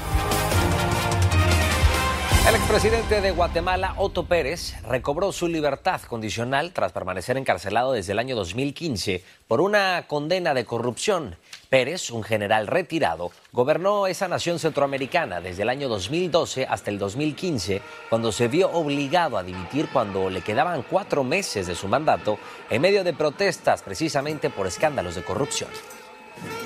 El 2.46 2.54
expresidente 2.54 3.20
de 3.20 3.32
Guatemala, 3.32 3.94
Otto 3.96 4.26
Pérez, 4.26 4.76
recobró 4.88 5.32
su 5.32 5.48
libertad 5.48 6.00
condicional 6.02 6.72
tras 6.72 6.92
permanecer 6.92 7.36
encarcelado 7.36 7.90
desde 7.90 8.12
el 8.12 8.20
año 8.20 8.36
2015 8.36 9.24
por 9.48 9.60
una 9.60 10.04
condena 10.06 10.54
de 10.54 10.64
corrupción. 10.64 11.34
Pérez, 11.70 12.12
un 12.12 12.22
general 12.22 12.68
retirado, 12.68 13.32
gobernó 13.50 14.06
esa 14.06 14.28
nación 14.28 14.60
centroamericana 14.60 15.40
desde 15.40 15.62
el 15.62 15.68
año 15.68 15.88
2012 15.88 16.68
hasta 16.70 16.88
el 16.88 17.00
2015, 17.00 17.82
cuando 18.08 18.30
se 18.30 18.46
vio 18.46 18.70
obligado 18.70 19.38
a 19.38 19.42
dimitir 19.42 19.88
cuando 19.92 20.30
le 20.30 20.42
quedaban 20.42 20.84
cuatro 20.88 21.24
meses 21.24 21.66
de 21.66 21.74
su 21.74 21.88
mandato 21.88 22.38
en 22.70 22.80
medio 22.80 23.02
de 23.02 23.12
protestas 23.12 23.82
precisamente 23.82 24.50
por 24.50 24.68
escándalos 24.68 25.16
de 25.16 25.24
corrupción. 25.24 25.70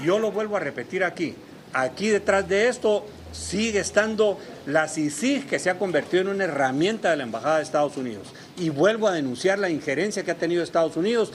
Yo 0.04 0.18
lo 0.18 0.30
vuelvo 0.30 0.58
a 0.58 0.60
repetir 0.60 1.02
aquí. 1.04 1.34
Aquí 1.72 2.08
detrás 2.08 2.46
de 2.48 2.68
esto 2.68 3.06
sigue 3.32 3.80
estando 3.80 4.38
la 4.66 4.88
CICIG, 4.88 5.46
que 5.46 5.58
se 5.58 5.70
ha 5.70 5.78
convertido 5.78 6.22
en 6.22 6.28
una 6.28 6.44
herramienta 6.44 7.10
de 7.10 7.16
la 7.16 7.22
Embajada 7.24 7.56
de 7.58 7.62
Estados 7.62 7.96
Unidos. 7.96 8.32
Y 8.56 8.70
vuelvo 8.70 9.08
a 9.08 9.12
denunciar 9.12 9.58
la 9.58 9.70
injerencia 9.70 10.22
que 10.22 10.30
ha 10.30 10.38
tenido 10.38 10.62
Estados 10.62 10.96
Unidos 10.96 11.32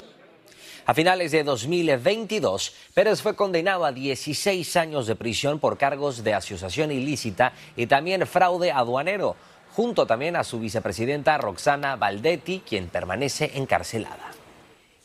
a 0.87 0.93
finales 0.93 1.31
de 1.31 1.43
2022, 1.43 2.75
Pérez 2.93 3.19
fue 3.19 3.35
condenado 3.35 3.85
a 3.85 3.91
16 3.91 4.75
años 4.75 5.07
de 5.07 5.15
prisión 5.15 5.59
por 5.59 5.79
cargos 5.79 6.23
de 6.23 6.35
asociación 6.35 6.91
ilícita 6.91 7.53
y 7.75 7.87
también 7.87 8.27
fraude 8.27 8.71
aduanero, 8.71 9.35
junto 9.75 10.05
también 10.05 10.35
a 10.35 10.43
su 10.43 10.59
vicepresidenta 10.59 11.39
Roxana 11.39 11.95
Valdetti, 11.95 12.61
quien 12.63 12.87
permanece 12.89 13.49
encarcelada. 13.55 14.44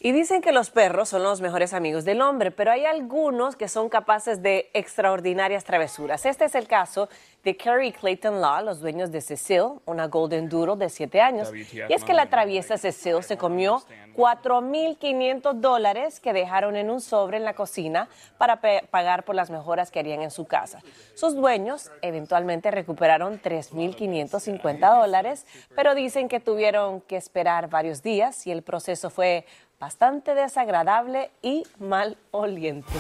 Y 0.03 0.13
dicen 0.13 0.41
que 0.41 0.51
los 0.51 0.71
perros 0.71 1.11
son 1.11 1.23
los 1.23 1.43
mejores 1.43 1.75
amigos 1.75 2.07
del 2.07 2.23
hombre, 2.23 2.51
pero 2.51 2.73
hay 2.73 2.87
algunos 2.87 3.55
que 3.55 3.69
son 3.69 3.91
capaces 3.91 4.41
de 4.41 4.71
extraordinarias 4.73 5.65
travesuras. 5.65 6.25
Este 6.25 6.47
es 6.47 6.55
el 6.55 6.67
caso 6.67 7.11
de 7.45 7.55
Kerry 7.55 7.93
Clayton 7.93 8.41
Law, 8.41 8.65
los 8.65 8.81
dueños 8.81 9.13
de 9.13 9.21
Cecil, 9.21 9.81
una 9.85 10.07
Golden 10.07 10.49
Doodle 10.49 10.77
de 10.77 10.89
7 10.89 11.21
años. 11.21 11.53
Y 11.55 11.93
es 11.93 12.03
que 12.03 12.15
la 12.15 12.31
traviesa 12.31 12.79
Cecil 12.79 13.23
se 13.23 13.37
comió 13.37 13.83
4.500 14.17 15.53
dólares 15.55 16.19
que 16.19 16.33
dejaron 16.33 16.77
en 16.77 16.89
un 16.89 17.03
sobre 17.03 17.37
en 17.37 17.45
la 17.45 17.53
cocina 17.53 18.09
para 18.39 18.63
pagar 18.91 19.25
por 19.27 19.35
las 19.35 19.51
mejoras 19.51 19.91
que 19.91 19.99
harían 19.99 20.23
en 20.23 20.31
su 20.31 20.47
casa. 20.47 20.81
Sus 21.15 21.35
dueños 21.35 21.91
eventualmente 22.01 22.71
recuperaron 22.71 23.39
3.550 23.39 24.99
dólares, 24.99 25.47
pero 25.77 25.95
dicen 25.95 26.29
que 26.29 26.41
tuvieron 26.41 27.03
que 27.03 27.17
esperar 27.17 27.69
varios 27.69 28.03
días 28.03 28.47
y 28.47 28.51
el 28.51 28.63
proceso 28.63 29.11
fue 29.11 29.45
bastante 29.81 30.35
desagradable 30.35 31.31
y 31.43 31.65
mal 31.79 32.19
oliente. 32.31 32.93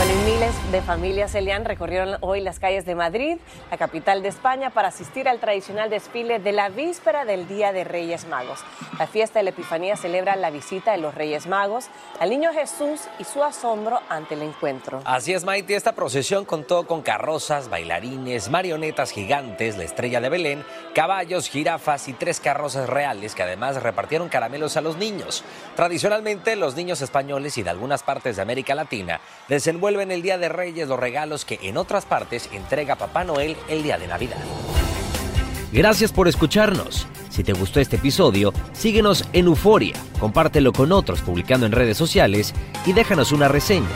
Bueno, 0.00 0.14
miles 0.24 0.72
de 0.72 0.80
familias 0.80 1.34
Elian 1.34 1.66
recorrieron 1.66 2.16
hoy 2.22 2.40
las 2.40 2.58
calles 2.58 2.86
de 2.86 2.94
Madrid, 2.94 3.36
la 3.70 3.76
capital 3.76 4.22
de 4.22 4.30
España, 4.30 4.70
para 4.70 4.88
asistir 4.88 5.28
al 5.28 5.40
tradicional 5.40 5.90
desfile 5.90 6.38
de 6.38 6.52
la 6.52 6.70
víspera 6.70 7.26
del 7.26 7.46
Día 7.46 7.70
de 7.74 7.84
Reyes 7.84 8.26
Magos. 8.26 8.60
La 8.98 9.06
fiesta 9.06 9.40
de 9.40 9.42
la 9.42 9.50
Epifanía 9.50 9.98
celebra 9.98 10.36
la 10.36 10.48
visita 10.48 10.92
de 10.92 10.96
los 10.96 11.14
Reyes 11.14 11.46
Magos 11.46 11.88
al 12.18 12.30
niño 12.30 12.50
Jesús 12.54 13.02
y 13.18 13.24
su 13.24 13.44
asombro 13.44 14.00
ante 14.08 14.36
el 14.36 14.40
encuentro. 14.40 15.02
Así 15.04 15.34
es, 15.34 15.44
Maite. 15.44 15.76
Esta 15.76 15.92
procesión 15.92 16.46
contó 16.46 16.86
con 16.86 17.02
carrozas, 17.02 17.68
bailarines, 17.68 18.48
marionetas 18.48 19.10
gigantes, 19.10 19.76
la 19.76 19.84
estrella 19.84 20.22
de 20.22 20.30
Belén, 20.30 20.64
caballos, 20.94 21.50
jirafas 21.50 22.08
y 22.08 22.14
tres 22.14 22.40
carrozas 22.40 22.88
reales 22.88 23.34
que 23.34 23.42
además 23.42 23.82
repartieron 23.82 24.30
caramelos 24.30 24.78
a 24.78 24.80
los 24.80 24.96
niños. 24.96 25.44
Tradicionalmente, 25.76 26.56
los 26.56 26.74
niños 26.74 27.02
españoles 27.02 27.58
y 27.58 27.62
de 27.62 27.68
algunas 27.68 28.02
partes 28.02 28.36
de 28.36 28.42
América 28.42 28.74
Latina 28.74 29.20
desenvuelven 29.46 29.89
en 29.98 30.12
el 30.12 30.22
Día 30.22 30.38
de 30.38 30.48
Reyes 30.48 30.86
los 30.86 31.00
regalos 31.00 31.44
que 31.44 31.58
en 31.62 31.76
otras 31.76 32.04
partes 32.04 32.48
entrega 32.52 32.94
Papá 32.94 33.24
Noel 33.24 33.56
el 33.68 33.82
día 33.82 33.98
de 33.98 34.06
Navidad. 34.06 34.38
Gracias 35.72 36.12
por 36.12 36.28
escucharnos. 36.28 37.08
Si 37.28 37.42
te 37.42 37.52
gustó 37.52 37.80
este 37.80 37.96
episodio, 37.96 38.52
síguenos 38.72 39.24
en 39.32 39.46
Euforia, 39.46 39.94
compártelo 40.18 40.72
con 40.72 40.92
otros 40.92 41.20
publicando 41.22 41.66
en 41.66 41.72
redes 41.72 41.96
sociales 41.96 42.54
y 42.86 42.92
déjanos 42.92 43.32
una 43.32 43.48
reseña. 43.48 43.88